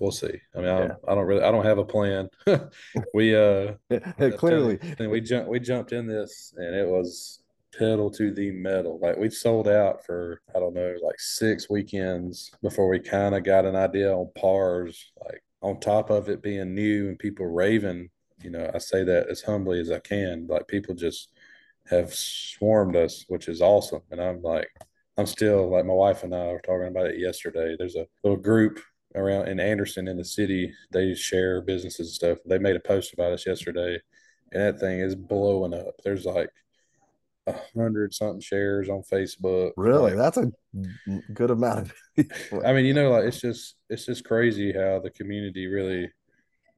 [0.00, 0.40] we'll see.
[0.54, 0.94] I mean, I, yeah.
[1.08, 2.28] I, don't really, I don't have a plan.
[3.14, 3.74] we uh,
[4.36, 7.40] clearly, and we jumped, we jumped in this, and it was
[7.78, 8.98] pedal to the metal.
[9.00, 13.44] Like we sold out for I don't know, like six weekends before we kind of
[13.44, 15.12] got an idea on pars.
[15.24, 18.10] Like on top of it being new and people raving,
[18.46, 20.46] you know, I say that as humbly as I can.
[20.48, 21.32] Like people just
[21.90, 24.02] have swarmed us, which is awesome.
[24.12, 24.68] And I'm like,
[25.18, 27.74] I'm still like my wife and I were talking about it yesterday.
[27.76, 28.78] There's a little group
[29.16, 30.72] around in Anderson in the city.
[30.92, 32.38] They share businesses and stuff.
[32.46, 33.98] They made a post about us yesterday,
[34.52, 35.94] and that thing is blowing up.
[36.04, 36.50] There's like
[37.48, 39.72] a hundred something shares on Facebook.
[39.76, 40.52] Really, like, that's a
[41.34, 41.90] good amount.
[42.64, 46.10] I mean, you know, like it's just it's just crazy how the community really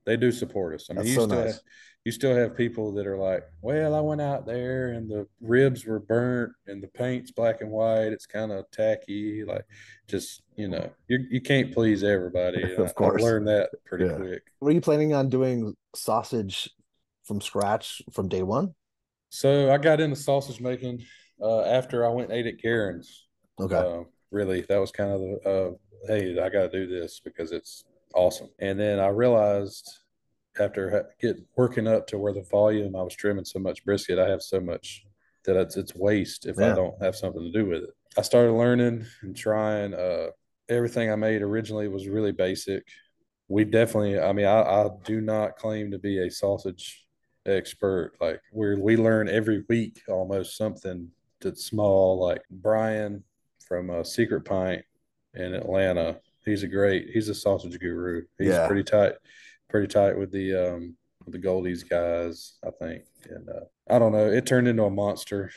[0.08, 0.86] they do support us.
[0.88, 1.52] I mean, that's you so still nice.
[1.52, 1.62] have,
[2.04, 5.84] you still have people that are like, well, I went out there and the ribs
[5.84, 8.06] were burnt and the paint's black and white.
[8.06, 9.44] It's kind of tacky.
[9.44, 9.66] Like,
[10.06, 12.62] just you know, you you can't please everybody.
[12.78, 14.16] of course, I learned that pretty yeah.
[14.16, 14.42] quick.
[14.60, 16.70] Were you planning on doing sausage
[17.24, 18.74] from scratch from day one?
[19.28, 21.04] So I got into sausage making
[21.42, 23.26] uh, after I went and ate at Garren's.
[23.60, 23.76] Okay.
[23.76, 25.70] Uh, really, that was kind of the uh,
[26.06, 27.84] hey, I got to do this because it's
[28.14, 28.48] awesome.
[28.58, 29.90] And then I realized
[30.58, 34.28] after get working up to where the volume I was trimming so much brisket, I
[34.28, 35.04] have so much
[35.44, 36.72] that it's it's waste if yeah.
[36.72, 37.90] I don't have something to do with it.
[38.16, 39.94] I started learning and trying.
[39.94, 40.28] Uh,
[40.68, 42.84] everything I made originally was really basic.
[43.48, 47.06] We definitely, I mean, I, I do not claim to be a sausage
[47.46, 48.12] expert.
[48.20, 52.18] Like we we learn every week almost something that's small.
[52.20, 53.24] Like Brian
[53.66, 54.82] from a uh, Secret Pint
[55.34, 57.10] in Atlanta, he's a great.
[57.12, 58.22] He's a sausage guru.
[58.38, 58.66] He's yeah.
[58.66, 59.14] pretty tight,
[59.68, 63.04] pretty tight with the um with the Goldee's guys, I think.
[63.28, 64.26] And uh, I don't know.
[64.30, 65.50] It turned into a monster,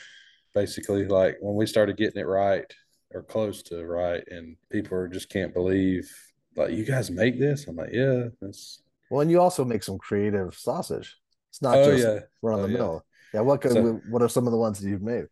[0.54, 1.06] basically.
[1.06, 2.64] Like when we started getting it right
[3.12, 6.10] or close to right, and people just can't believe
[6.56, 7.66] like you guys make this.
[7.66, 8.82] I'm like, yeah, that's.
[9.10, 11.16] Well, and you also make some creative sausage.
[11.50, 12.20] It's not oh, just yeah.
[12.40, 13.04] run of the oh, mill.
[13.34, 13.40] Yeah.
[13.40, 13.44] yeah.
[13.44, 15.26] What could, so, what are some of the ones that you've made?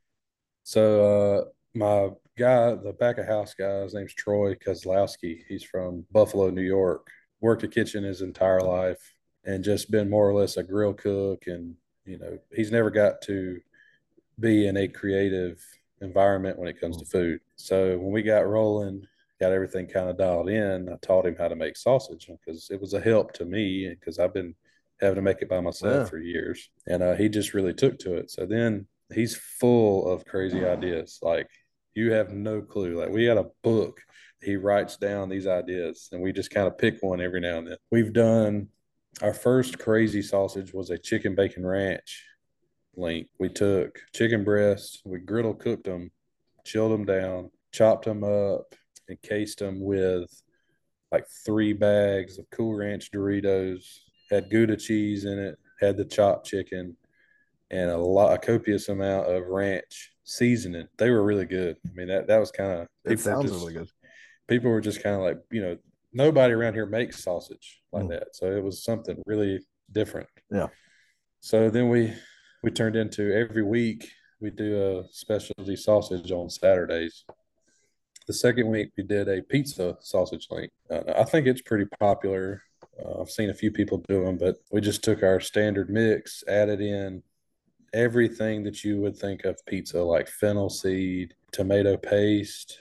[0.65, 1.45] So uh,
[1.75, 2.11] my
[2.41, 5.43] guy, the back of house guy, his name's Troy Kozlowski.
[5.47, 7.07] He's from Buffalo, New York.
[7.43, 9.15] Worked a kitchen his entire life
[9.45, 11.47] and just been more or less a grill cook.
[11.47, 11.75] And
[12.07, 13.61] you know, he's never got to
[14.39, 15.63] be in a creative
[16.01, 17.41] environment when it comes to food.
[17.57, 19.07] So when we got rolling,
[19.39, 22.81] got everything kind of dialed in, I taught him how to make sausage because it
[22.81, 24.55] was a help to me because I've been
[24.99, 26.05] having to make it by myself yeah.
[26.07, 26.71] for years.
[26.87, 28.31] And uh, he just really took to it.
[28.31, 31.19] So then he's full of crazy ideas.
[31.21, 31.49] Like
[31.95, 32.99] you have no clue.
[32.99, 34.01] Like we had a book.
[34.43, 37.67] He writes down these ideas and we just kind of pick one every now and
[37.67, 37.77] then.
[37.91, 38.69] We've done
[39.23, 42.25] our first crazy sausage was a chicken bacon ranch
[42.97, 43.29] link.
[43.39, 46.11] We took chicken breasts, we griddle cooked them,
[46.65, 48.75] chilled them down, chopped them up,
[49.09, 50.31] encased them with
[51.13, 53.85] like three bags of Cool Ranch Doritos,
[54.31, 56.97] had Gouda cheese in it, had the chopped chicken,
[57.71, 60.87] and a lot, a copious amount of ranch seasoning.
[60.99, 61.77] They were really good.
[61.85, 62.89] I mean, that that was kind of.
[63.05, 63.89] It sounds just, really good.
[64.49, 65.77] People were just kind of like, you know,
[66.13, 68.11] nobody around here makes sausage like mm.
[68.11, 69.61] that, so it was something really
[69.93, 70.29] different.
[70.51, 70.69] Yeah.
[71.41, 72.13] So then we
[72.63, 74.09] we turned into every week
[74.41, 77.25] we do a specialty sausage on Saturdays.
[78.27, 80.71] The second week we did a pizza sausage link.
[80.91, 82.63] Uh, I think it's pretty popular
[83.05, 86.43] uh, I've seen a few people do them, but we just took our standard mix,
[86.49, 87.23] added in
[87.93, 92.79] everything that you would think of pizza, like fennel seed, tomato paste,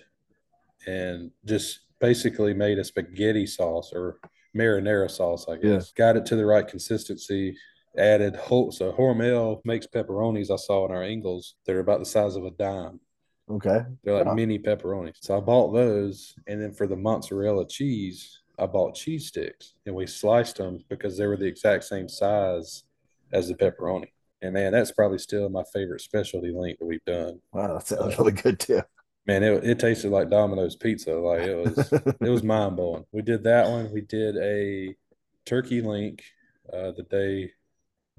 [0.88, 4.20] and just basically made a spaghetti sauce or
[4.56, 5.92] marinara sauce, I guess.
[5.92, 7.56] Got it to the right consistency.
[7.98, 11.56] Added whole, so Hormel makes pepperonis I saw in our Ingles.
[11.66, 13.00] They're about the size of a dime.
[13.50, 13.82] Okay.
[14.04, 15.16] They're like mini pepperonis.
[15.22, 16.36] So I bought those.
[16.46, 21.18] And then for the mozzarella cheese, I bought cheese sticks and we sliced them because
[21.18, 22.84] they were the exact same size
[23.32, 24.10] as the pepperoni.
[24.42, 27.42] And man, that's probably still my favorite specialty link that we've done.
[27.52, 28.82] Wow, that sounds really good too.
[29.26, 31.14] Man, it, it tasted like Domino's pizza.
[31.14, 33.06] Like it was, it was mind blowing.
[33.12, 33.92] We did that one.
[33.92, 34.96] We did a
[35.46, 36.24] turkey link
[36.72, 37.52] uh, the day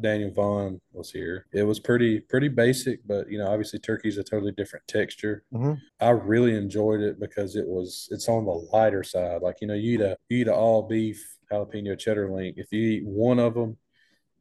[0.00, 1.46] Daniel Vaughn was here.
[1.52, 5.44] It was pretty pretty basic, but you know, obviously turkey's a totally different texture.
[5.52, 5.74] Mm-hmm.
[6.00, 9.42] I really enjoyed it because it was it's on the lighter side.
[9.42, 12.56] Like you know, you eat a you eat a all beef jalapeno cheddar link.
[12.58, 13.76] If you eat one of them,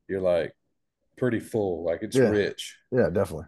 [0.07, 0.53] you're like
[1.19, 1.83] pretty full.
[1.83, 2.29] Like it's yeah.
[2.29, 2.77] rich.
[2.91, 3.47] Yeah, definitely.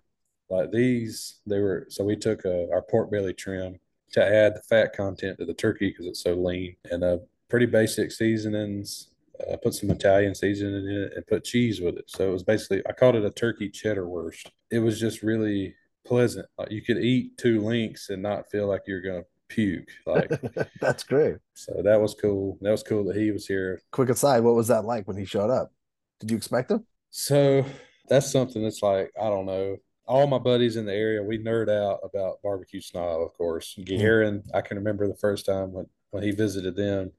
[0.49, 3.79] Like these, they were so we took a, uh, our pork belly trim
[4.13, 7.17] to add the fat content to the turkey because it's so lean and uh
[7.47, 9.11] pretty basic seasonings
[9.49, 12.09] uh, put some Italian seasoning in it and put cheese with it.
[12.09, 14.51] So it was basically I called it a turkey cheddar wurst.
[14.69, 16.47] It was just really pleasant.
[16.57, 19.89] Like you could eat two links and not feel like you're gonna puke.
[20.05, 20.29] Like
[20.81, 21.37] That's great.
[21.53, 22.57] so that was cool.
[22.61, 23.81] That was cool that he was here.
[23.91, 25.71] Quick aside, what was that like when he showed up?
[26.19, 26.85] Did you expect him?
[27.11, 27.65] So
[28.09, 29.77] that's something that's like, I don't know.
[30.07, 33.75] All my buddies in the area, we nerd out about barbecue snob, of course.
[33.79, 37.11] Garren, I can remember the first time when, when he visited them.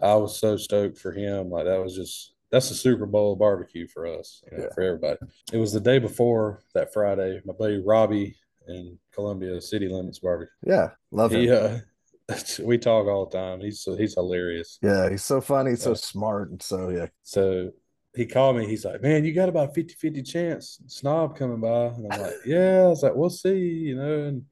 [0.00, 1.50] I was so stoked for him.
[1.50, 4.70] Like that was just that's the Super Bowl barbecue for us, you know, Yeah.
[4.74, 5.18] for everybody.
[5.52, 7.40] It was the day before that Friday.
[7.44, 8.36] My buddy Robbie
[8.68, 10.52] in Columbia City Limits Barbecue.
[10.66, 11.82] Yeah, love He him.
[12.28, 13.60] uh we talk all the time.
[13.60, 14.78] He's he's hilarious.
[14.82, 17.06] Yeah, he's so funny, he's so smart, and so yeah.
[17.22, 17.72] So
[18.14, 18.66] he called me.
[18.66, 21.86] He's like, Man, you got about a 50 50 chance snob coming by.
[21.86, 22.82] And I'm like, Yeah.
[22.84, 24.24] I was like, We'll see, you know.
[24.24, 24.44] And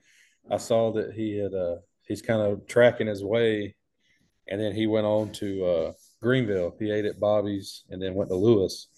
[0.51, 3.77] I saw that he had, uh, he's kind of tracking his way.
[4.49, 6.75] And then he went on to uh, Greenville.
[6.79, 8.89] He ate at Bobby's and then went to Lewis.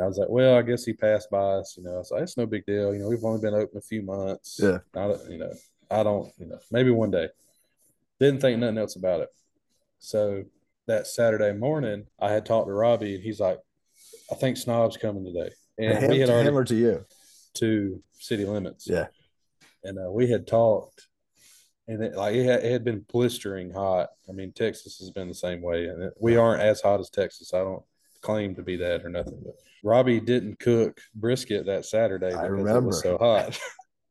[0.00, 1.94] I was like, Well, I guess he passed by us, you know.
[1.94, 2.94] I was like, It's no big deal.
[2.94, 4.58] You know, we've only been open a few months.
[4.62, 4.78] Yeah.
[4.94, 5.52] I don't, you know,
[5.90, 7.28] I don't, you know, maybe one day.
[8.18, 9.28] Didn't think nothing else about it.
[9.98, 10.44] So
[10.90, 13.60] that Saturday morning, I had talked to Robbie, and he's like,
[14.30, 16.74] "I think Snob's coming today." To And him, we had to already him or to
[16.74, 17.04] you?
[17.54, 19.06] to City Limits, Yeah.
[19.84, 21.08] and uh, we had talked,
[21.88, 24.08] and it, like it had, it had been blistering hot.
[24.28, 27.08] I mean, Texas has been the same way, and it, we aren't as hot as
[27.10, 27.54] Texas.
[27.54, 27.82] I don't
[28.20, 32.74] claim to be that or nothing, but Robbie didn't cook brisket that Saturday I because
[32.76, 33.58] it was so hot.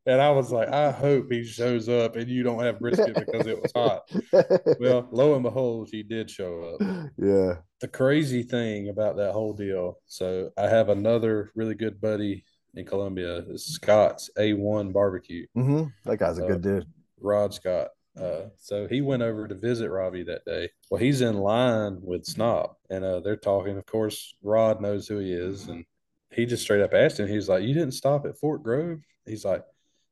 [0.10, 3.45] And I was like, I hope he shows up and you don't have brisket because
[3.45, 4.01] it was hot.
[4.80, 7.12] Well, lo and behold, he did show up.
[7.18, 7.55] yeah.
[7.82, 9.99] The crazy thing about that whole deal.
[10.07, 12.43] So I have another really good buddy
[12.76, 16.86] in Columbia, it's Scott's A1 Barbecue, hmm That guy's a Uh, good dude.
[17.20, 17.89] Rod Scott.
[18.20, 20.70] Uh, so he went over to visit Robbie that day.
[20.89, 23.78] Well, he's in line with Snob, and uh, they're talking.
[23.78, 25.86] Of course, Rod knows who he is, and
[26.32, 27.28] he just straight up asked him.
[27.28, 29.64] He's like, "You didn't stop at Fork Grove?" He's like,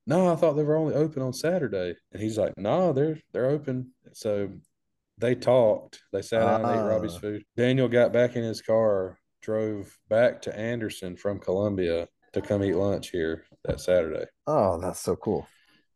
[0.08, 3.46] "No, I thought they were only open on Saturday." And he's like, "No, they're they're
[3.50, 4.50] open." So
[5.20, 6.02] they talked.
[6.12, 7.20] They sat down and ate Robbie's Ah.
[7.20, 7.44] food.
[7.56, 12.76] Daniel got back in his car, drove back to Anderson from Columbia to come eat
[12.76, 15.48] lunch here that Saturday Oh, that's so cool.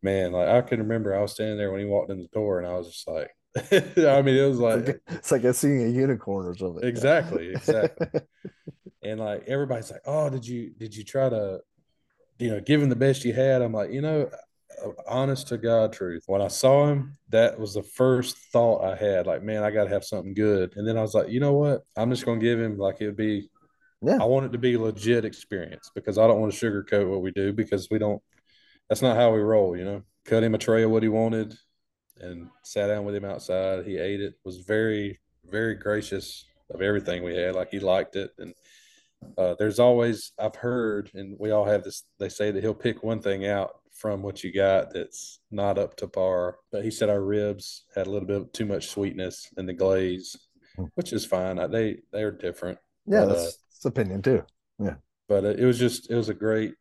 [0.02, 2.58] man, like I can remember I was standing there when he walked in the door
[2.60, 3.30] and I was just like,
[3.72, 6.84] I mean, it was like It's like, like, it's like seeing a unicorn or something.
[6.88, 8.08] exactly, exactly.
[9.04, 11.60] And like everybody's like, oh, did you, did you try to,
[12.42, 13.62] you know, give him the best you had?
[13.62, 14.30] I'm like, you know,
[15.08, 16.24] honest to God truth.
[16.26, 19.28] When I saw him, that was the first thought I had.
[19.28, 20.74] Like, man, I got to have something good.
[20.76, 21.84] And then I was like, you know what?
[21.96, 23.50] I'm just going to give him like it would be,
[24.02, 24.18] Yeah.
[24.20, 27.22] I want it to be a legit experience because I don't want to sugarcoat what
[27.22, 28.22] we do because we don't,
[28.90, 30.04] that's not how we roll, you know.
[30.26, 31.56] Cut him a tray of what he wanted
[32.20, 33.86] and sat down with him outside.
[33.86, 35.20] He ate it, was very,
[35.50, 37.56] very gracious of everything we had.
[37.56, 38.32] Like he liked it.
[38.38, 38.54] And
[39.38, 43.04] uh, there's always, I've heard, and we all have this, they say that he'll pick
[43.04, 46.58] one thing out from what you got that's not up to par.
[46.72, 50.36] But he said our ribs had a little bit too much sweetness in the glaze,
[50.78, 50.86] Hmm.
[50.96, 51.60] which is fine.
[51.60, 54.44] I, they, they're different Yeah, But, uh, that's, that's opinion too.
[54.80, 54.96] Yeah,
[55.28, 56.74] but it was just it was a great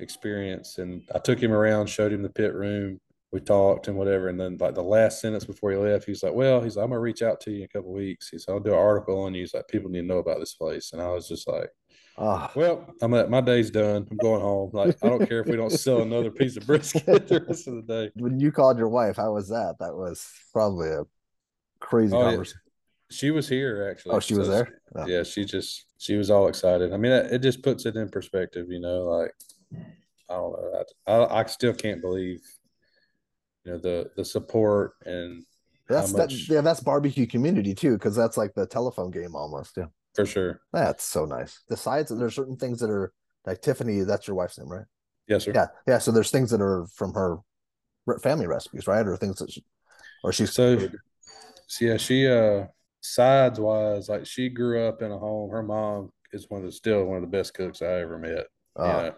[0.00, 2.98] experience and i took him around showed him the pit room
[3.32, 6.34] we talked and whatever and then like the last sentence before he left he's like
[6.34, 8.44] well he's like, i'm gonna reach out to you in a couple of weeks he's
[8.48, 10.92] i'll do an article on you he's like people need to know about this place
[10.92, 11.70] and i was just like
[12.16, 15.48] Ah, well i'm at my day's done i'm going home like i don't care if
[15.48, 18.78] we don't sell another piece of brisket the rest of the day when you called
[18.78, 19.74] your wife, how was that?
[19.80, 21.02] That was probably a
[21.80, 22.44] crazy Oh, yeah.
[23.10, 24.80] she was here actually Oh, she was there?
[24.94, 25.06] Oh.
[25.06, 28.66] yeah she just she was all excited i mean it, just puts it in perspective
[28.70, 29.32] you know like
[30.30, 32.40] i don't know I, I, I still can't believe
[33.64, 35.44] you know the the support and
[35.88, 39.76] That's how that, yeah, that's barbecue community too, because that's like the telephone game almost.
[39.76, 39.86] Yeah.
[40.14, 41.62] For sure That's so nice.
[41.68, 43.12] Besides, there's certain things that are
[43.46, 44.86] like Tiffany, that's your wife's name, right?
[45.28, 45.66] yes sir Yeah.
[45.86, 45.98] Yeah.
[45.98, 47.38] So there's things that are from her
[48.22, 49.06] family recipes, right?
[49.06, 49.64] Or things that she,
[50.22, 50.78] or she's so
[51.66, 52.64] so yeah she uh
[53.00, 56.72] sides wise like she grew up in a home her mom is one of the
[56.72, 58.46] still one of the best cooks i ever met
[58.78, 59.14] uh, you know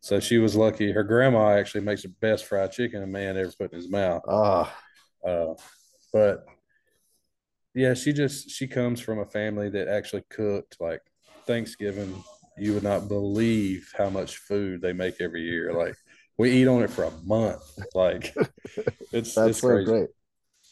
[0.00, 3.52] so she was lucky her grandma actually makes the best fried chicken a man ever
[3.58, 4.66] put in his mouth uh,
[5.26, 5.54] Uh,
[6.12, 6.46] but
[7.74, 11.02] yeah, she just she comes from a family that actually cooked like
[11.46, 12.22] Thanksgiving.
[12.58, 15.72] You would not believe how much food they make every year.
[15.72, 15.94] Like
[16.36, 17.62] we eat on it for a month.
[17.94, 18.34] Like
[19.12, 19.84] it's that's it's so crazy.
[19.84, 20.08] great.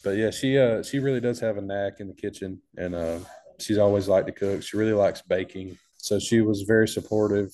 [0.03, 3.19] But yeah, she uh she really does have a knack in the kitchen, and uh,
[3.59, 4.63] she's always liked to cook.
[4.63, 7.51] She really likes baking, so she was very supportive.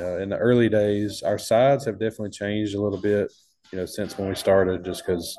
[0.00, 3.32] Uh, in the early days, our sides have definitely changed a little bit,
[3.72, 5.36] you know, since when we started, just because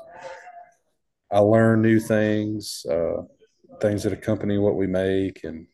[1.32, 3.22] I learn new things, uh,
[3.80, 5.66] things that accompany what we make, and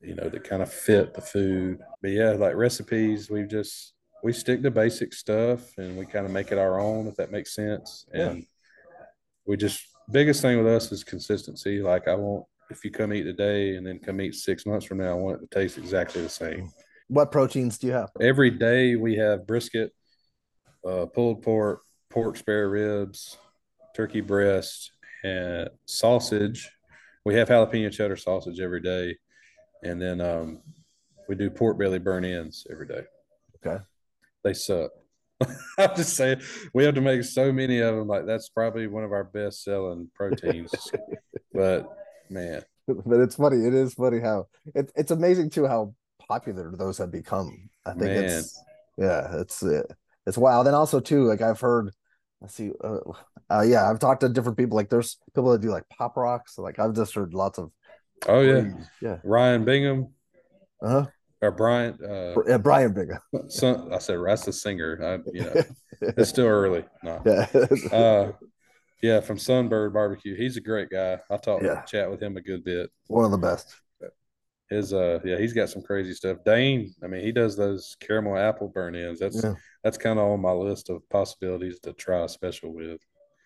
[0.00, 1.80] you know that kind of fit the food.
[2.00, 6.32] But yeah, like recipes, we just we stick to basic stuff and we kind of
[6.32, 8.06] make it our own, if that makes sense.
[8.14, 8.36] Yeah.
[9.46, 11.82] We just biggest thing with us is consistency.
[11.82, 14.98] Like I want if you come eat today and then come eat six months from
[14.98, 16.70] now, I want it to taste exactly the same.
[17.08, 18.10] What proteins do you have?
[18.20, 19.92] Every day we have brisket,
[20.88, 23.36] uh, pulled pork, pork spare ribs,
[23.94, 24.92] turkey breast,
[25.22, 26.70] and sausage.
[27.24, 29.16] We have jalapeno cheddar sausage every day,
[29.82, 30.62] and then um,
[31.28, 33.02] we do pork belly burn ends every day.
[33.64, 33.82] Okay.
[34.44, 34.90] They suck.
[35.78, 36.40] I'm just saying
[36.74, 38.08] we have to make so many of them.
[38.08, 40.72] Like that's probably one of our best selling proteins.
[41.52, 41.88] but
[42.30, 43.64] man, but it's funny.
[43.66, 45.94] It is funny how it, it's amazing too how
[46.28, 47.70] popular those have become.
[47.86, 48.24] I think man.
[48.24, 48.62] it's
[48.96, 49.62] yeah, it's
[50.26, 50.66] it's wild.
[50.66, 51.92] And also too, like I've heard.
[52.42, 52.72] Let's see.
[52.84, 52.98] Uh,
[53.48, 54.76] uh, yeah, I've talked to different people.
[54.76, 56.58] Like there's people that do like pop rocks.
[56.58, 57.70] Like I've just heard lots of.
[58.28, 59.16] Oh yeah, yeah.
[59.24, 60.08] Ryan Bingham.
[60.82, 61.06] Uh huh
[61.42, 61.98] or Brian.
[62.02, 63.18] Uh, yeah, Brian Bingham.
[63.48, 64.98] Son, I said that's the singer.
[65.02, 65.62] I, you know,
[66.00, 66.84] it's still early.
[67.02, 67.20] No.
[67.26, 67.96] Yeah.
[67.96, 68.32] uh,
[69.02, 70.36] yeah, from Sunbird Barbecue.
[70.36, 71.18] He's a great guy.
[71.28, 71.82] I talked yeah.
[71.82, 72.88] chat with him a good bit.
[73.08, 73.74] One of the best.
[74.72, 76.38] His uh yeah, he's got some crazy stuff.
[76.44, 79.20] Dayne, I mean, he does those caramel apple burn ends.
[79.20, 79.54] That's yeah.
[79.84, 83.00] that's kind of on my list of possibilities to try a special with.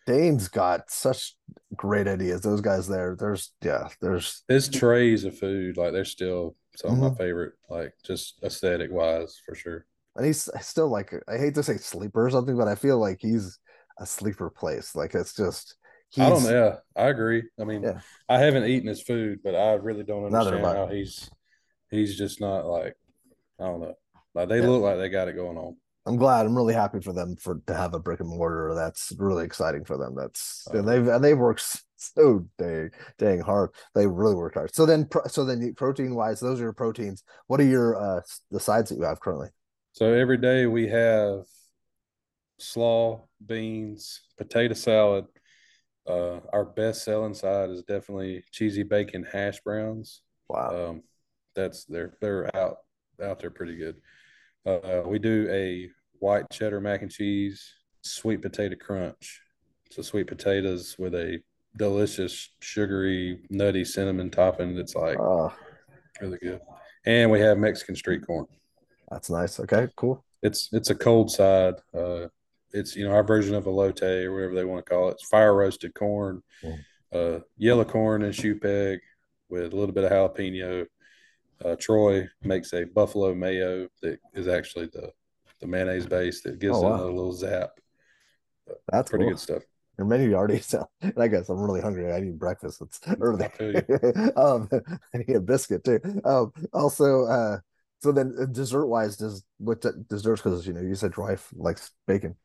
[0.06, 1.34] Dayne's got such
[1.74, 2.40] great ideas.
[2.40, 6.98] Those guys there, there's yeah, there's his trays of food, like they're still some mm-hmm.
[6.98, 7.22] of my mm-hmm.
[7.24, 9.84] favorite, like just aesthetic wise for sure.
[10.14, 13.18] And he's still like I hate to say sleeper or something, but I feel like
[13.20, 13.58] he's
[13.98, 14.94] a sleeper place.
[14.94, 15.76] Like it's just
[16.18, 16.50] I don't know.
[16.50, 17.44] Yeah, I agree.
[17.60, 18.00] I mean, yeah.
[18.28, 21.30] I haven't eaten his food, but I really don't understand how he's
[21.90, 22.96] he's just not like
[23.60, 23.94] I don't know.
[24.34, 24.68] Like they yeah.
[24.68, 25.76] look like they got it going on.
[26.06, 26.46] I'm glad.
[26.46, 28.74] I'm really happy for them for to have a brick and mortar.
[28.74, 30.14] That's really exciting for them.
[30.14, 33.70] That's and they've and they've worked so dang dang hard.
[33.94, 34.74] They really worked hard.
[34.74, 37.24] So then, so then, protein wise, those are your proteins.
[37.48, 39.48] What are your uh the sides that you have currently?
[39.92, 41.44] So every day we have
[42.58, 45.24] slaw, beans, potato salad.
[46.08, 50.22] Uh, our best selling side is definitely cheesy bacon hash browns.
[50.48, 51.02] Wow, um,
[51.54, 52.78] that's they're they're out
[53.22, 53.96] out there pretty good.
[54.64, 55.88] Uh, we do a
[56.18, 59.40] white cheddar mac and cheese, sweet potato crunch.
[59.90, 61.40] So sweet potatoes with a
[61.76, 64.74] delicious, sugary, nutty cinnamon topping.
[64.74, 65.18] That's like
[66.20, 66.60] really good.
[67.04, 68.46] And we have Mexican street corn.
[69.10, 69.60] That's nice.
[69.60, 70.24] Okay, cool.
[70.42, 71.74] It's it's a cold side.
[71.94, 72.26] Uh,
[72.72, 75.12] it's you know our version of a elote or whatever they want to call it.
[75.12, 76.78] It's fire roasted corn, mm.
[77.12, 79.00] uh, yellow corn and shoe peg
[79.48, 80.86] with a little bit of jalapeno,
[81.64, 85.10] uh, Troy makes a buffalo mayo that is actually the
[85.60, 86.94] the mayonnaise base that gives oh, wow.
[86.96, 87.70] it a little zap.
[88.66, 89.32] But That's pretty cool.
[89.32, 89.62] good stuff.
[89.96, 90.86] Your menu already sounds.
[91.00, 92.12] And I guess I'm really hungry.
[92.12, 92.82] I need breakfast.
[92.82, 93.46] It's early.
[94.36, 94.68] um,
[95.14, 96.00] I need a biscuit too.
[96.26, 97.58] Um, also, uh,
[98.02, 100.42] so then uh, dessert wise, does what desserts?
[100.42, 102.36] Because you know you said Troy likes bacon.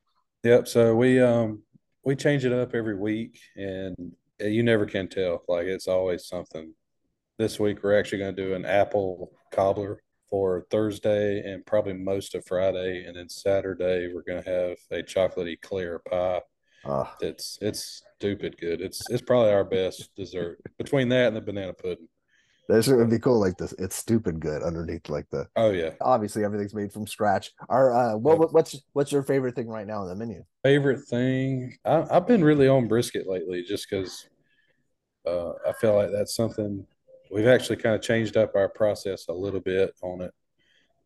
[0.43, 0.67] Yep.
[0.67, 1.61] So we um
[2.03, 3.95] we change it up every week, and
[4.39, 5.43] you never can tell.
[5.47, 6.73] Like it's always something
[7.37, 12.35] this week we're actually going to do an apple cobbler for Thursday and probably most
[12.35, 16.41] of Friday, and then Saturday we're going to have a chocolatey clear pie.
[16.83, 18.81] Uh, it's it's stupid good.
[18.81, 22.07] It's it's probably our best dessert between that and the banana pudding.
[22.71, 23.37] That would be cool.
[23.37, 25.09] Like this, it's stupid good underneath.
[25.09, 25.91] Like the oh yeah.
[25.99, 27.51] Obviously, everything's made from scratch.
[27.67, 28.49] Our uh, what, yep.
[28.51, 30.45] what's what's your favorite thing right now on the menu?
[30.63, 31.77] Favorite thing?
[31.83, 34.29] I, have been really on brisket lately, just because
[35.27, 36.87] uh, I feel like that's something
[37.29, 40.31] we've actually kind of changed up our process a little bit on it.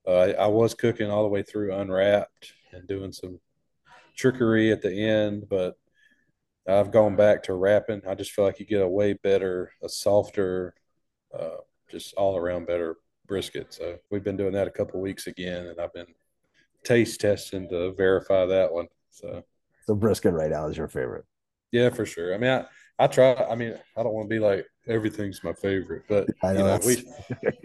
[0.07, 3.39] Uh, I was cooking all the way through unwrapped and doing some
[4.15, 5.73] trickery at the end, but
[6.67, 8.03] I've gone back to wrapping.
[8.07, 10.75] I just feel like you get a way better, a softer,
[11.37, 11.57] uh,
[11.89, 12.97] just all around better
[13.27, 13.73] brisket.
[13.73, 16.07] So we've been doing that a couple weeks again, and I've been
[16.83, 18.87] taste testing to verify that one.
[19.09, 19.43] So,
[19.85, 21.25] so brisket right now is your favorite?
[21.71, 22.33] Yeah, for sure.
[22.33, 22.65] I mean, I,
[22.97, 23.33] I try.
[23.33, 26.79] I mean, I don't want to be like everything's my favorite, but know, you know,
[26.85, 27.03] we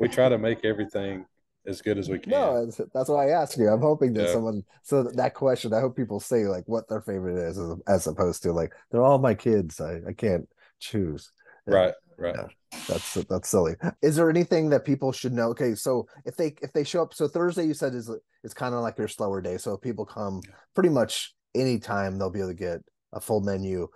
[0.01, 1.27] we try to make everything
[1.67, 2.33] as good as we can.
[2.33, 3.69] No, that's why I asked you.
[3.69, 4.33] I'm hoping that yeah.
[4.33, 5.73] someone so that question.
[5.73, 9.03] I hope people say like what their favorite is, as, as opposed to like they're
[9.03, 9.81] all my kids.
[9.81, 10.49] I I can't
[10.81, 11.31] choose.
[11.67, 11.95] Right.
[12.21, 12.37] Right.
[12.37, 13.77] Yeah, that's that's silly.
[14.03, 15.49] Is there anything that people should know?
[15.49, 18.11] Okay, so if they if they show up, so Thursday you said is
[18.45, 19.57] it's kind of like your slower day.
[19.57, 20.43] So if people come
[20.75, 22.81] pretty much anytime, they'll be able to get
[23.14, 23.89] a full menu.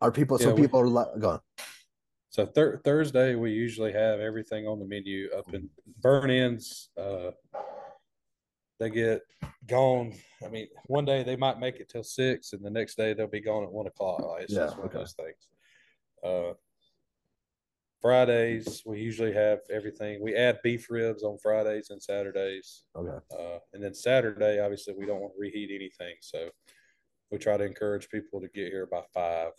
[0.00, 1.40] Are people yeah, so people we, are gone?
[2.30, 5.68] So thir- Thursday we usually have everything on the menu up in
[6.00, 6.88] burn ends.
[6.96, 7.32] Uh,
[8.78, 9.22] they get
[9.66, 10.12] gone.
[10.44, 13.26] I mean, one day they might make it till six, and the next day they'll
[13.26, 14.22] be gone at one o'clock.
[14.40, 14.98] It's yeah, just one okay.
[14.98, 15.48] of those things.
[16.24, 16.54] Uh,
[18.02, 20.20] Fridays we usually have everything.
[20.20, 22.82] We add beef ribs on Fridays and Saturdays.
[22.96, 23.16] Okay.
[23.32, 26.50] Uh, and then Saturday, obviously, we don't want to reheat anything, so
[27.30, 29.52] we try to encourage people to get here by five.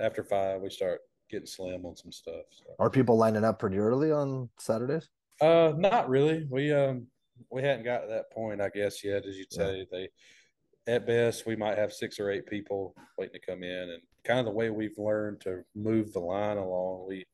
[0.00, 2.44] after five, we start getting slim on some stuff.
[2.50, 2.64] So.
[2.80, 5.08] Are people lining up pretty early on Saturdays?
[5.40, 6.44] Uh, not really.
[6.50, 7.06] We um
[7.50, 9.26] we hadn't got to that point, I guess, yet.
[9.26, 9.84] As you'd say, yeah.
[9.92, 14.02] they at best we might have six or eight people waiting to come in, and
[14.24, 17.24] kind of the way we've learned to move the line along, we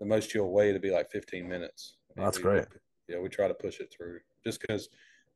[0.00, 1.98] the most you'll wait to be like 15 minutes.
[2.16, 2.64] That's we, great.
[3.08, 4.88] Yeah, we try to push it through just because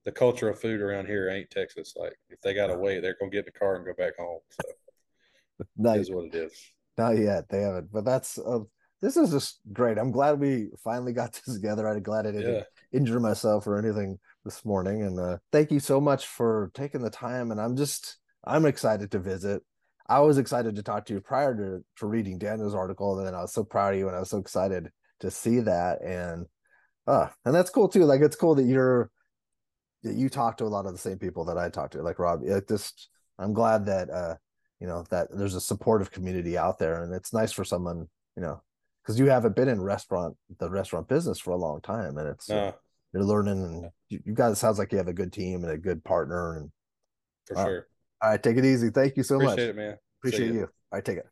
[0.05, 1.95] the culture of food around here ain't Texas.
[1.97, 4.17] Like if they got to wait, they're gonna get in the car and go back
[4.19, 4.41] home.
[4.51, 6.53] So that is what it is.
[6.97, 7.49] Not yet.
[7.49, 8.61] They haven't, but that's uh,
[9.03, 9.99] this is just great.
[9.99, 11.87] I'm glad we finally got this together.
[11.87, 12.63] I'm glad I didn't yeah.
[12.93, 15.03] injure myself or anything this morning.
[15.03, 17.51] And uh, thank you so much for taking the time.
[17.51, 19.63] And I'm just I'm excited to visit.
[20.07, 23.35] I was excited to talk to you prior to, to reading Daniel's article, and then
[23.35, 24.91] I was so proud of you, and I was so excited
[25.21, 26.03] to see that.
[26.03, 26.47] And
[27.07, 28.05] uh, and that's cool too.
[28.05, 29.11] Like it's cool that you're
[30.03, 32.19] that you talk to a lot of the same people that I talk to, like
[32.19, 32.43] Rob.
[32.45, 34.35] Like just I'm glad that uh,
[34.81, 38.43] you know, that there's a supportive community out there, and it's nice for someone, you
[38.43, 38.63] know,
[39.03, 42.51] because you haven't been in restaurant the restaurant business for a long time, and it's
[42.51, 42.73] uh,
[43.15, 45.79] you're learning, and you, you, guys sounds like you have a good team and a
[45.79, 46.71] good partner, and
[47.47, 47.89] for uh, sure.
[48.25, 48.89] All right, take it easy.
[48.89, 49.59] Thank you so Appreciate much.
[49.59, 49.99] Appreciate it, man.
[50.21, 50.63] Appreciate you.
[50.63, 51.27] All right, take it.